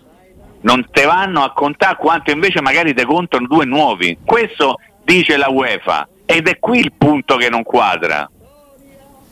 non 0.64 0.87
te 0.90 1.05
vanno 1.05 1.42
a 1.44 1.53
contare 1.53 1.96
quanto 1.96 2.31
invece 2.31 2.61
magari 2.61 2.92
te 2.94 3.05
contano 3.05 3.46
due 3.46 3.64
nuovi. 3.64 4.18
Questo 4.24 4.79
dice 5.05 5.37
la 5.37 5.48
UEFA 5.48 6.09
ed 6.27 6.48
è 6.48 6.59
qui 6.59 6.79
il 6.81 6.92
punto 6.96 7.37
che 7.37 7.48
non 7.48 7.62
quadra. 7.62 8.29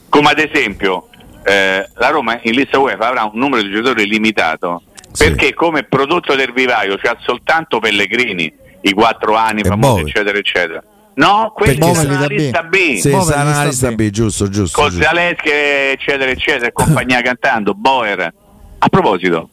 Come 0.09 0.29
ad 0.29 0.39
esempio, 0.39 1.09
eh, 1.45 1.89
la 1.95 2.09
Roma 2.09 2.39
in 2.43 2.53
lista 2.53 2.79
UEFA 2.79 3.09
avrà 3.09 3.25
un 3.25 3.39
numero 3.39 3.63
di 3.63 3.71
giocatori 3.73 4.07
limitato 4.07 4.83
Sì. 5.11 5.25
perché 5.25 5.55
come 5.55 5.85
prodotto 5.85 6.35
del 6.35 6.53
vivaio 6.53 6.97
c'ha 6.99 7.17
soltanto 7.21 7.79
Pellegrini, 7.79 8.53
i 8.83 8.93
quattro 8.93 9.35
anni 9.35 9.63
famosi, 9.63 10.03
eccetera, 10.03 10.37
eccetera. 10.39 10.83
No, 11.15 11.53
Perché 11.57 11.95
sono 11.95 12.27
B. 12.27 12.29
lista 12.31 12.63
B. 12.63 12.77
Sì, 12.97 13.11
sarà 13.23 13.43
una 13.43 13.65
lista 13.65 13.91
B. 13.91 13.95
B, 13.95 14.11
giusto, 14.11 14.49
giusto. 14.49 14.81
con. 14.81 14.91
Zaleschi, 14.91 15.51
eccetera, 15.51 16.31
eccetera, 16.31 16.67
e 16.69 16.73
compagnia 16.73 17.21
cantando, 17.21 17.75
Boer. 17.75 18.33
A 18.79 18.89
proposito, 18.89 19.49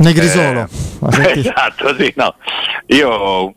Negrisolo. 0.00 0.68
eh, 1.22 1.38
esatto, 1.38 1.94
sì, 1.96 2.12
no. 2.16 2.34
Io 2.86 3.54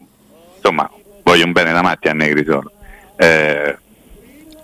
insomma 0.56 0.90
voglio 1.24 1.46
un 1.46 1.52
bene 1.52 1.72
da 1.72 1.82
matti 1.82 2.08
a 2.10 2.14
Negrisolo. 2.14 2.72
Eh, 3.16 3.78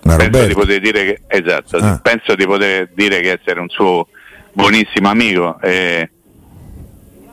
penso 0.02 0.46
di 0.48 0.54
poter 0.54 0.80
dire 0.80 1.04
che 1.06 1.22
esatto, 1.28 1.78
Ah. 1.78 2.00
penso 2.02 2.36
di 2.36 2.46
poter 2.46 2.89
dire 2.94 3.22
che 3.22 3.39
essere 3.42 3.60
un 3.60 3.70
suo 3.70 4.08
buonissimo 4.54 5.08
amico. 5.10 5.58
eh. 5.62 6.10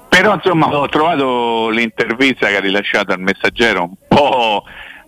però 0.08 0.34
insomma 0.34 0.66
ho 0.74 0.88
trovato 0.88 1.68
l'intervista 1.68 2.46
che 2.48 2.56
ha 2.56 2.60
rilasciato 2.60 3.12
al 3.12 3.20
messaggero 3.20 3.82
un 3.82 3.94
po' 4.08 4.62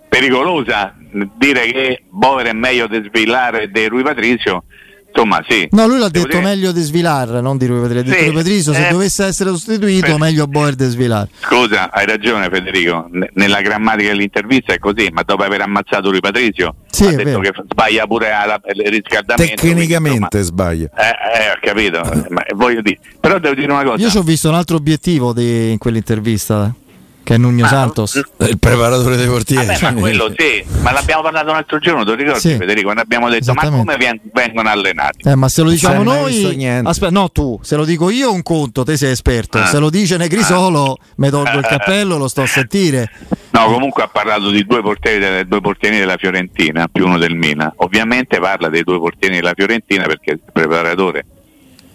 pericolosa, 0.09 0.95
dire 1.37 1.61
che 1.71 2.03
Boer 2.11 2.47
è 2.49 2.53
meglio 2.53 2.87
di 2.89 3.03
Svillare 3.07 3.63
e 3.63 3.71
di 3.71 3.87
Rui 3.87 4.03
Patrizio, 4.03 4.65
insomma 5.09 5.43
sì. 5.49 5.67
No, 5.73 5.87
lui 5.87 5.99
l'ha 5.99 6.09
Devo 6.09 6.27
detto 6.27 6.39
dire- 6.39 6.49
meglio 6.51 6.73
di 6.73 6.81
Svilar, 6.83 7.29
non 7.43 7.57
di 7.57 7.67
Rui 7.67 7.89
detto 7.89 8.11
Sì, 8.13 8.25
Rui 8.27 8.35
Patrizio, 8.35 8.73
se 8.73 8.89
eh, 8.89 8.91
dovesse 8.93 9.25
essere 9.25 9.51
sostituito, 9.51 10.13
beh. 10.13 10.19
meglio 10.19 10.47
Boer 10.47 10.75
di 10.75 10.85
Svilar. 10.87 11.29
Scusa, 11.41 11.91
hai 11.91 12.07
ragione 12.07 12.49
Federico, 12.51 13.09
N- 13.11 13.27
nella 13.35 13.61
grammatica 13.61 14.09
dell'intervista 14.11 14.73
è 14.73 14.79
così, 14.79 15.09
ma 15.13 15.23
dopo 15.23 15.43
aver 15.43 15.63
ammazzato 15.63 16.11
Rui 16.11 16.21
Patrizio 16.21 16.75
Sì, 16.91 17.05
ha 17.07 17.11
detto 17.11 17.25
vero. 17.25 17.41
che 17.41 17.53
sbaglia 17.69 18.07
pure 18.07 18.31
alla- 18.31 18.61
il 18.75 18.91
riscaldamento. 18.91 19.55
tecnicamente 19.67 20.43
sbaglia. 20.43 20.89
quindi, 20.89 21.11
insomma, 21.11 21.33
eh, 21.33 21.45
eh, 21.45 21.51
ho 21.51 21.59
capito, 21.61 22.27
ma 22.31 22.43
voglio 22.55 22.81
dire. 22.83 22.99
Però 23.21 23.39
devo 23.39 23.55
dire 23.55 23.73
una 23.73 23.83
cosa. 23.85 24.03
Io 24.03 24.11
ci 24.11 24.17
ho 24.19 24.23
visto 24.23 24.49
un 24.49 24.55
altro 24.55 24.77
obiettivo 24.77 25.33
di- 25.33 25.71
in 25.73 25.79
quell'intervista, 25.79 26.67
eh, 26.67 26.87
che 27.29 27.35
è 27.35 27.37
Nuno 27.37 27.61
Ma- 27.61 27.69
Santos. 27.69 28.15
Il 28.39 28.59
preparatore 28.59 29.17
dei 29.17 29.27
portieri. 29.27 29.67
Vabbè, 29.67 29.83
ma 29.83 29.93
quello 30.01 30.33
sì, 30.35 30.65
ma 30.81 30.93
l'abbiamo 30.93 31.21
parlato 31.21 31.51
un 31.51 31.57
altro 31.57 31.79
giorno, 31.79 32.03
te 32.03 32.11
lo 32.13 32.17
ricordi 32.17 32.41
Sì. 32.41 32.57
Federico? 32.57 32.85
Quando 32.85 33.03
abbiamo 33.03 33.29
detto 33.29 33.53
ma 33.53 33.69
come 33.69 33.97
vengono 34.33 34.69
allenati? 34.71 35.29
Eh, 35.29 35.35
ma 35.35 35.47
se 35.51 35.61
lo 35.63 35.69
diciamo 35.69 36.03
noi, 36.03 36.67
aspetta, 36.85 37.11
no, 37.13 37.29
tu, 37.29 37.59
se 37.63 37.77
lo 37.77 37.85
dico 37.85 38.09
io 38.09 38.33
un 38.33 38.43
conto, 38.43 38.83
te 38.83 38.97
sei 38.97 39.11
esperto. 39.11 39.59
Ah. 39.59 39.67
Se 39.67 39.79
lo 39.79 39.91
dice 39.91 40.17
Negrisolo, 40.17 40.97
mi 41.17 41.29
tolgo 41.29 41.59
il 41.59 41.65
Ah. 41.67 41.69
cappello, 41.77 42.17
lo 42.17 42.29
sto 42.29 42.41
a 42.41 42.47
sentire. 42.47 43.11
No, 43.51 43.67
comunque 43.67 44.05
ha 44.05 44.09
parlato 44.09 44.49
di 44.49 44.65
due 44.65 44.81
portieri, 44.81 45.19
delle, 45.19 45.47
due 45.47 45.61
portieri 45.61 45.99
della 45.99 46.17
Fiorentina, 46.17 46.89
più 46.91 47.05
uno 47.05 47.19
del 47.19 47.35
Milan. 47.35 47.71
Ovviamente 47.77 48.39
parla 48.39 48.71
dei 48.71 48.85
due 48.85 48.99
portieri 48.99 49.35
della 49.37 49.53
Fiorentina 49.55 50.07
perché 50.07 50.31
il 50.31 50.41
preparatore 50.51 51.27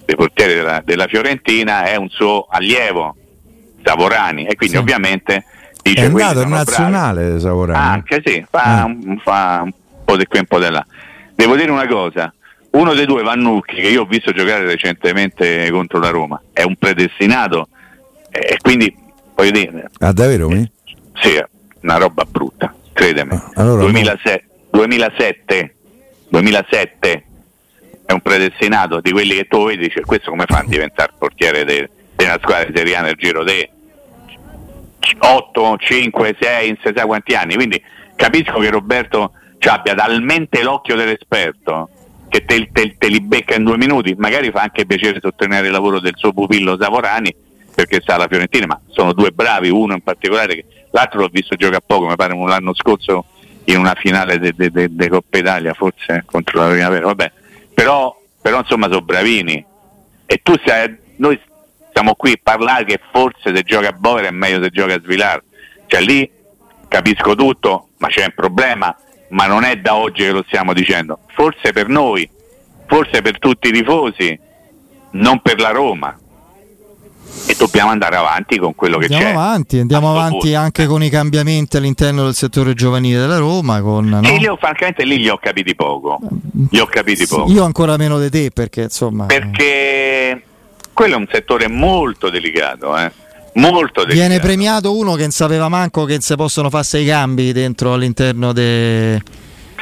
dei 0.05 0.15
portieri 0.15 0.53
della, 0.53 0.79
della 0.85 1.07
Fiorentina 1.07 1.85
è 1.85 1.95
un 1.95 2.09
suo 2.09 2.45
allievo, 2.51 3.15
Savorani, 3.83 4.45
e 4.45 4.55
quindi 4.55 4.75
Sì. 4.75 4.81
ovviamente 4.81 5.45
dice 5.81 6.01
È 6.01 6.05
andato 6.05 6.39
in 6.41 6.47
sono 6.47 6.49
bravi. 6.49 6.53
nazionale 6.71 7.39
Savorani. 7.39 7.79
Anche 7.93 8.21
sì, 8.25 8.45
fa, 8.49 8.83
un, 8.87 9.19
fa 9.23 9.61
un 9.63 9.71
po' 10.05 10.15
di 10.17 10.25
qui 10.25 10.37
e 10.37 10.41
un 10.41 10.47
po' 10.47 10.59
di 10.59 10.69
là. 10.69 10.85
Devo 11.35 11.55
dire 11.55 11.71
una 11.71 11.87
cosa, 11.87 12.33
uno 12.71 12.93
dei 12.93 13.05
due, 13.05 13.23
Vannucchi, 13.23 13.75
che 13.75 13.87
io 13.89 14.01
ho 14.01 14.05
visto 14.05 14.31
giocare 14.31 14.65
recentemente 14.65 15.69
contro 15.71 15.99
la 15.99 16.09
Roma, 16.09 16.41
è 16.53 16.63
un 16.63 16.75
predestinato 16.75 17.67
e 18.29 18.57
quindi 18.61 18.95
voglio 19.35 19.51
dire, 19.51 19.89
Ah, 19.99 20.11
davvero? 20.13 20.47
mi? 20.49 20.69
sì, 21.21 21.41
una 21.81 21.97
roba 21.97 22.25
brutta, 22.27 22.73
credemi. 22.93 23.33
Ah, 23.33 23.51
allora, 23.55 23.81
2007, 23.83 24.45
2007, 24.71 25.75
2007 26.29 27.23
è 28.05 28.11
un 28.11 28.21
predestinato 28.21 28.99
di 29.01 29.11
quelli 29.11 29.35
che 29.35 29.47
tu 29.47 29.65
vedi, 29.67 29.83
dice 29.87 30.01
questo 30.01 30.29
come 30.29 30.45
fa 30.47 30.59
a 30.59 30.63
diventare 30.65 31.13
portiere 31.17 31.63
de- 31.63 31.89
della 32.15 32.37
squadra 32.41 32.65
di 32.65 32.73
Serie 32.75 32.95
A 32.95 33.01
nel 33.01 33.15
giro 33.15 33.43
di 33.43 33.67
8, 35.17 35.77
5, 35.77 36.37
6, 36.39 36.67
non 36.67 36.77
si 36.83 36.93
sa 36.95 37.05
quanti 37.05 37.35
anni. 37.35 37.55
Quindi 37.55 37.81
capisco 38.15 38.59
che 38.59 38.69
Roberto 38.69 39.33
ci 39.57 39.67
abbia 39.69 39.93
talmente 39.93 40.63
l'occhio 40.63 40.95
dell'esperto 40.95 41.89
che 42.29 42.45
te, 42.45 42.69
te- 42.71 42.95
te 42.97 43.07
li 43.07 43.21
becca 43.21 43.55
in 43.55 43.63
due 43.63 43.77
minuti. 43.77 44.15
Magari 44.17 44.51
fa 44.51 44.61
anche 44.61 44.85
piacere 44.85 45.19
sottolineare 45.21 45.67
il 45.67 45.71
lavoro 45.71 45.99
del 45.99 46.13
suo 46.15 46.33
pupillo 46.33 46.77
Savorani 46.79 47.33
perché 47.73 48.01
sta 48.01 48.15
alla 48.15 48.27
Fiorentina, 48.27 48.67
ma 48.67 48.79
sono 48.87 49.13
due 49.13 49.31
bravi, 49.31 49.69
uno 49.69 49.93
in 49.93 50.01
particolare 50.01 50.55
che 50.55 50.65
l'altro 50.91 51.21
l'ho 51.21 51.29
visto 51.31 51.55
giocare 51.55 51.81
poco, 51.85 52.07
mi 52.07 52.15
pare 52.15 52.35
l'anno 52.35 52.73
scorso 52.73 53.25
in 53.65 53.77
una 53.77 53.95
finale 53.95 54.39
di 54.39 55.07
Coppa 55.09 55.37
Italia, 55.37 55.73
forse 55.73 56.23
contro 56.25 56.59
la 56.59 56.69
Primavera, 56.69 57.05
vabbè. 57.05 57.31
Però, 57.73 58.15
però 58.41 58.59
insomma 58.59 58.87
sono 58.87 59.01
bravini. 59.01 59.65
E 60.25 60.39
tu 60.43 60.53
sai, 60.63 60.95
noi 61.17 61.39
siamo 61.93 62.15
qui 62.15 62.31
a 62.31 62.39
parlare 62.41 62.85
che 62.85 62.99
forse 63.11 63.55
se 63.55 63.61
gioca 63.63 63.89
a 63.89 63.93
Boer 63.93 64.25
è 64.25 64.31
meglio 64.31 64.61
se 64.61 64.69
gioca 64.69 64.95
a 64.95 64.99
Svilar. 65.01 65.41
Cioè 65.85 66.01
lì 66.01 66.29
capisco 66.87 67.35
tutto, 67.35 67.89
ma 67.97 68.07
c'è 68.07 68.23
un 68.25 68.33
problema, 68.35 68.95
ma 69.29 69.45
non 69.45 69.63
è 69.63 69.77
da 69.77 69.95
oggi 69.95 70.23
che 70.23 70.31
lo 70.31 70.43
stiamo 70.47 70.73
dicendo. 70.73 71.19
Forse 71.33 71.71
per 71.71 71.87
noi, 71.87 72.29
forse 72.87 73.21
per 73.21 73.39
tutti 73.39 73.69
i 73.69 73.71
tifosi, 73.71 74.37
non 75.11 75.39
per 75.41 75.59
la 75.59 75.69
Roma. 75.69 76.17
E 77.47 77.55
dobbiamo 77.57 77.89
andare 77.89 78.15
avanti 78.15 78.57
con 78.59 78.75
quello 78.75 78.97
che 78.99 79.05
Andiamo 79.05 79.25
c'è. 79.25 79.31
avanti, 79.31 79.79
andiamo 79.79 80.11
avanti 80.11 80.37
punto. 80.49 80.57
anche 80.57 80.85
con 80.85 81.01
i 81.01 81.09
cambiamenti 81.09 81.77
all'interno 81.77 82.25
del 82.25 82.35
settore 82.35 82.73
giovanile 82.75 83.19
della 83.21 83.37
Roma. 83.39 83.81
Con, 83.81 84.07
no? 84.07 84.21
E 84.21 84.47
ho, 84.47 84.55
francamente 84.55 85.03
lì 85.03 85.17
li 85.17 85.29
ho 85.29 85.37
capiti 85.41 85.73
poco. 85.73 86.19
Li 86.69 86.79
ho 86.79 86.85
capiti 86.85 87.25
poco. 87.25 87.51
Io 87.51 87.63
ancora 87.63 87.97
meno 87.97 88.19
di 88.19 88.29
te 88.29 88.51
perché 88.53 88.83
insomma 88.83 89.25
Perché 89.25 89.92
quello 90.93 91.15
è 91.15 91.17
un 91.17 91.27
settore 91.31 91.67
molto 91.67 92.29
delicato, 92.29 92.97
eh. 92.97 93.11
Molto 93.55 94.03
delicato. 94.03 94.27
viene 94.27 94.39
premiato 94.39 94.97
uno 94.97 95.13
che 95.13 95.21
non 95.21 95.31
sapeva 95.31 95.69
manco 95.69 96.05
che 96.05 96.19
si 96.21 96.35
possono 96.35 96.69
fare 96.69 96.83
sei 96.83 97.05
cambi 97.05 97.51
dentro 97.51 97.93
all'interno 97.93 98.51
di 98.51 99.21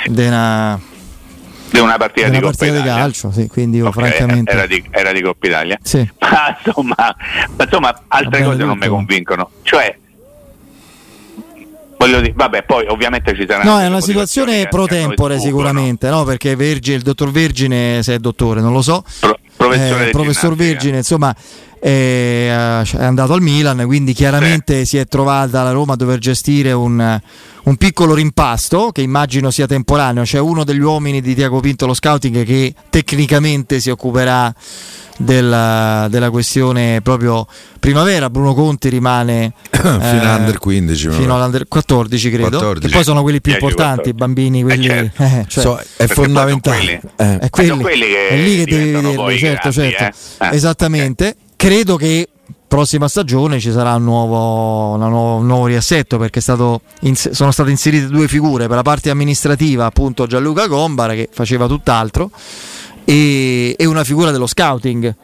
una, 0.08 0.80
di 1.70 1.80
una 1.80 1.98
partita 1.98 2.26
di 2.28 2.32
di 2.32 2.38
una 2.38 2.48
Coppa 2.52 2.66
partita 2.66 2.82
di 2.82 2.88
calcio. 2.88 3.32
Sì, 3.32 3.48
quindi 3.48 3.78
io 3.78 3.88
Ok, 3.88 3.94
francamente 3.94 4.52
era, 4.52 4.66
di, 4.66 4.84
era 4.90 5.12
di 5.14 5.22
Coppa 5.22 5.48
Italia. 5.48 5.78
Sì. 5.82 6.00
Ma 6.20 6.58
insomma, 6.64 6.96
ma 7.56 7.64
insomma 7.64 8.02
altre 8.08 8.44
cose 8.44 8.64
non 8.64 8.78
mi 8.78 8.88
convincono. 8.88 9.50
Cioè, 9.64 9.98
dire, 12.06 12.34
vabbè, 12.36 12.64
poi 12.64 12.86
ovviamente 12.88 13.36
ci 13.36 13.46
saranno. 13.48 13.72
No, 13.72 13.80
è 13.80 13.88
una 13.88 14.02
situazione 14.02 14.68
pro 14.68 14.86
tempore 14.88 15.40
sicuramente, 15.40 16.10
no? 16.10 16.24
Perché 16.24 16.56
Vergine, 16.56 16.98
il 16.98 17.04
dottor 17.04 17.32
Vergine, 17.32 18.02
se 18.04 18.16
è 18.16 18.20
dottore, 18.20 18.62
non 18.62 18.74
lo 18.74 18.82
so, 18.82 19.04
Pro- 19.20 19.38
professore 19.56 20.08
eh, 20.08 20.10
professor. 20.12 20.56
Vergine, 20.56 20.98
insomma, 20.98 21.36
eh, 21.80 22.50
è 22.50 23.04
andato 23.04 23.34
al 23.34 23.42
Milan, 23.42 23.84
quindi 23.86 24.14
chiaramente 24.14 24.86
si 24.86 24.98
è 24.98 25.06
trovata 25.06 25.64
la 25.64 25.72
Roma 25.72 25.94
a 25.94 25.96
dover 25.96 26.20
gestire 26.20 26.72
un, 26.72 27.20
un 27.64 27.76
piccolo 27.76 28.14
rimpasto 28.14 28.92
che 28.92 29.02
immagino 29.02 29.50
sia 29.50 29.66
temporaneo. 29.66 30.24
C'è 30.24 30.40
uno 30.40 30.64
degli 30.64 30.82
uomini 30.82 31.22
di 31.22 31.34
Tiago 31.34 31.60
Pinto, 31.60 31.86
lo 31.86 31.94
scouting, 31.94 32.44
che 32.44 32.74
tecnicamente 32.90 33.80
si 33.80 33.90
occuperà 33.90 34.54
della, 35.24 36.08
della 36.10 36.30
questione 36.30 37.02
proprio 37.02 37.46
primavera. 37.80 38.30
Bruno 38.30 38.54
Conti 38.54 38.90
rimane 38.90 39.54
fino 39.72 40.02
eh, 40.02 40.26
all'under 40.28 40.58
15. 40.58 41.08
mi 41.08 41.14
fino 41.14 41.36
all'under 41.36 41.68
14 41.68 42.30
credo 42.30 42.50
14. 42.50 42.88
che 42.88 42.94
poi 42.94 43.04
sono 43.04 43.22
quelli 43.22 43.42
più 43.42 43.52
10, 43.52 43.66
importanti 43.66 44.10
i 44.10 44.14
14. 44.14 44.14
bambini 44.14 44.64
quelli 44.64 44.88
certo. 44.88 45.24
eh, 45.24 45.46
cioè, 45.48 45.64
So, 45.64 45.82
è 45.98 46.08
fondamentale. 46.08 47.02
sono 47.02 47.12
Eh. 47.18 47.38
è, 47.40 47.50
quelli, 47.50 47.80
quelli 47.80 48.06
che 48.06 48.28
è 48.30 48.38
lì 48.38 48.56
che 48.58 48.66
devi 48.66 48.92
vederli 48.92 49.38
certo 49.38 49.70
grandi, 49.70 49.96
certo 49.96 50.04
eh. 50.04 50.48
Eh, 50.48 50.56
esattamente 50.56 51.36
credo 51.56 51.96
che 51.96 52.28
prossima 52.68 53.10
stagione 53.10 53.60
ci 53.60 53.70
sarà 53.70 53.96
un 53.96 54.04
nuovo, 54.04 54.96
nuovo, 54.96 55.36
un 55.36 55.46
nuovo 55.46 55.66
riassetto 55.66 56.18
perché 56.18 56.40
è 56.40 56.42
stato 56.42 56.82
ins- 57.02 57.32
sono 57.32 57.52
state 57.52 57.70
inserite 57.70 58.08
due 58.08 58.30
figure 58.30 58.68
per 58.68 58.78
la 58.78 58.82
parte 58.82 59.10
amministrativa 59.10 59.86
appunto 59.86 60.26
Gianluca 60.26 60.68
Gombara 60.68 61.14
che 61.14 61.28
faceva 61.32 61.68
tutt'altro 61.68 62.32
e, 63.06 63.76
e 63.78 63.86
una 63.86 64.04
figura 64.04 64.32
dello 64.32 64.48
scouting 64.48 65.16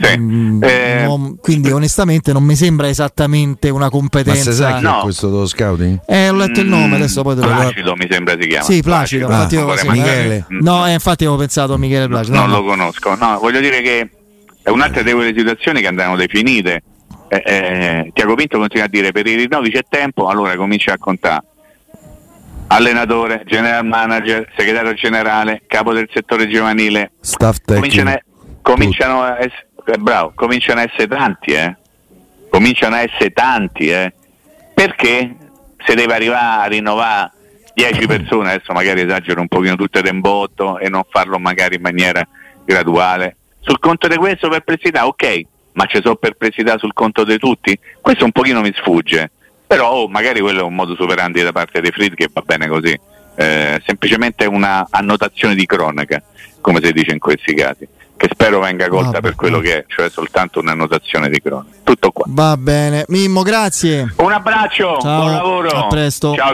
Sì. 0.00 0.18
Mm, 0.18 0.62
Eh, 0.62 1.02
non- 1.06 1.36
quindi 1.40 1.70
onestamente 1.70 2.32
non 2.32 2.42
mi 2.42 2.54
sembra 2.56 2.88
esattamente 2.88 3.68
una 3.68 3.84
Ma 3.84 3.90
competenza 3.90 4.50
se 4.50 4.52
sai 4.52 4.76
chi 4.78 4.82
No. 4.84 4.98
è 5.00 5.02
questo 5.02 5.28
dello 5.28 5.46
scouting? 5.46 6.00
eh, 6.06 6.28
ho 6.30 6.34
letto 6.34 6.60
il 6.60 6.68
nome, 6.68 6.96
adesso 6.96 7.20
poi 7.22 7.34
te 7.34 7.42
lo 7.42 7.48
Placido 7.48 7.94
mi 7.96 8.06
sembra 8.10 8.34
si 8.40 8.46
chiama. 8.48 8.64
Sì, 8.64 8.82
Placido. 8.82 9.26
Ah, 9.26 9.32
infatti 9.34 9.56
avevo- 9.56 9.72
Ancora 9.72 9.92
sì, 9.92 9.98
Michele. 10.00 10.46
Mm. 10.52 10.58
No, 10.62 10.86
eh, 10.86 10.92
infatti 10.92 11.24
avevo 11.24 11.38
pensato 11.38 11.74
a 11.74 11.78
Michele 11.78 12.08
Placido. 12.08 12.36
non 12.38 12.48
no, 12.48 12.56
lo 12.60 12.64
conosco. 12.64 13.14
No, 13.14 13.38
voglio 13.40 13.60
dire 13.60 13.82
che 13.82 14.08
è 14.62 14.70
un'altra 14.70 15.02
di 15.02 15.12
quelle 15.12 15.34
situazioni 15.36 15.80
che 15.82 15.86
andranno 15.86 16.16
definite 16.16 16.82
eh, 17.28 17.42
eh, 17.46 18.10
Tiago 18.14 18.34
Pinto 18.34 18.58
continua 18.58 18.86
a 18.86 18.88
dire 18.88 19.12
per 19.12 19.26
i 19.26 19.34
rinnovi 19.36 19.70
c'è 19.70 19.82
tempo, 19.88 20.28
allora 20.28 20.56
comincia 20.56 20.94
a 20.94 20.98
contare 20.98 21.42
allenatore, 22.72 23.42
general 23.46 23.84
manager, 23.84 24.48
segretario 24.56 24.94
generale, 24.94 25.62
capo 25.66 25.92
del 25.92 26.08
settore 26.12 26.48
giovanile, 26.48 27.12
Staff 27.20 27.58
cominciano, 27.64 28.10
a- 28.10 28.22
cominciano 28.62 29.22
a 29.22 29.36
essere, 29.38 29.66
eh, 29.86 29.98
bravo, 29.98 30.32
cominciano 30.34 30.80
a 30.80 30.84
essere 30.84 31.08
tanti, 31.08 31.50
eh? 31.52 31.76
cominciano 32.48 32.94
a 32.94 33.00
essere 33.00 33.30
tanti, 33.30 33.88
eh? 33.88 34.12
perché 34.72 35.34
se 35.84 35.94
deve 35.94 36.14
arrivare 36.14 36.62
a 36.62 36.66
rinnovare 36.66 37.32
10 37.74 38.06
persone, 38.06 38.52
adesso 38.52 38.72
magari 38.72 39.00
esagero 39.00 39.40
un 39.40 39.48
pochino 39.48 39.74
tutto 39.74 39.98
il 39.98 40.20
botto 40.20 40.78
e 40.78 40.88
non 40.88 41.02
farlo 41.10 41.38
magari 41.38 41.74
in 41.74 41.82
maniera 41.82 42.26
graduale, 42.64 43.36
sul 43.60 43.80
conto 43.80 44.06
di 44.06 44.16
questo 44.16 44.48
perplessità, 44.48 45.06
ok, 45.06 45.42
ma 45.72 45.86
ci 45.86 45.98
sono 46.00 46.14
perplessità 46.14 46.78
sul 46.78 46.92
conto 46.92 47.24
di 47.24 47.36
tutti? 47.36 47.76
Questo 48.00 48.24
un 48.24 48.32
pochino 48.32 48.60
mi 48.60 48.72
sfugge, 48.76 49.32
però 49.70 49.92
oh, 49.92 50.08
magari 50.08 50.40
quello 50.40 50.62
è 50.62 50.64
un 50.64 50.74
modo 50.74 50.96
superandi 50.96 51.42
da 51.42 51.52
parte 51.52 51.80
dei 51.80 51.92
Fried 51.92 52.14
che 52.14 52.28
va 52.32 52.42
bene 52.44 52.66
così, 52.66 52.98
eh, 53.36 53.80
semplicemente 53.86 54.44
una 54.44 54.88
annotazione 54.90 55.54
di 55.54 55.64
cronaca, 55.64 56.20
come 56.60 56.80
si 56.82 56.90
dice 56.90 57.12
in 57.12 57.20
questi 57.20 57.54
casi, 57.54 57.86
che 58.16 58.28
spero 58.32 58.58
venga 58.58 58.88
colta 58.88 59.20
per 59.20 59.36
quello 59.36 59.60
che 59.60 59.76
è, 59.76 59.84
cioè 59.86 60.10
soltanto 60.10 60.58
un'annotazione 60.58 61.28
di 61.28 61.40
cronaca. 61.40 61.68
Tutto 61.84 62.10
qua. 62.10 62.24
Va 62.26 62.56
bene. 62.56 63.04
Mimmo, 63.10 63.42
grazie. 63.42 64.12
Un 64.16 64.32
abbraccio, 64.32 64.98
Ciao, 65.00 65.20
buon 65.20 65.32
lavoro. 65.34 65.68
a 65.68 65.86
presto. 65.86 66.34
Ciao, 66.34 66.52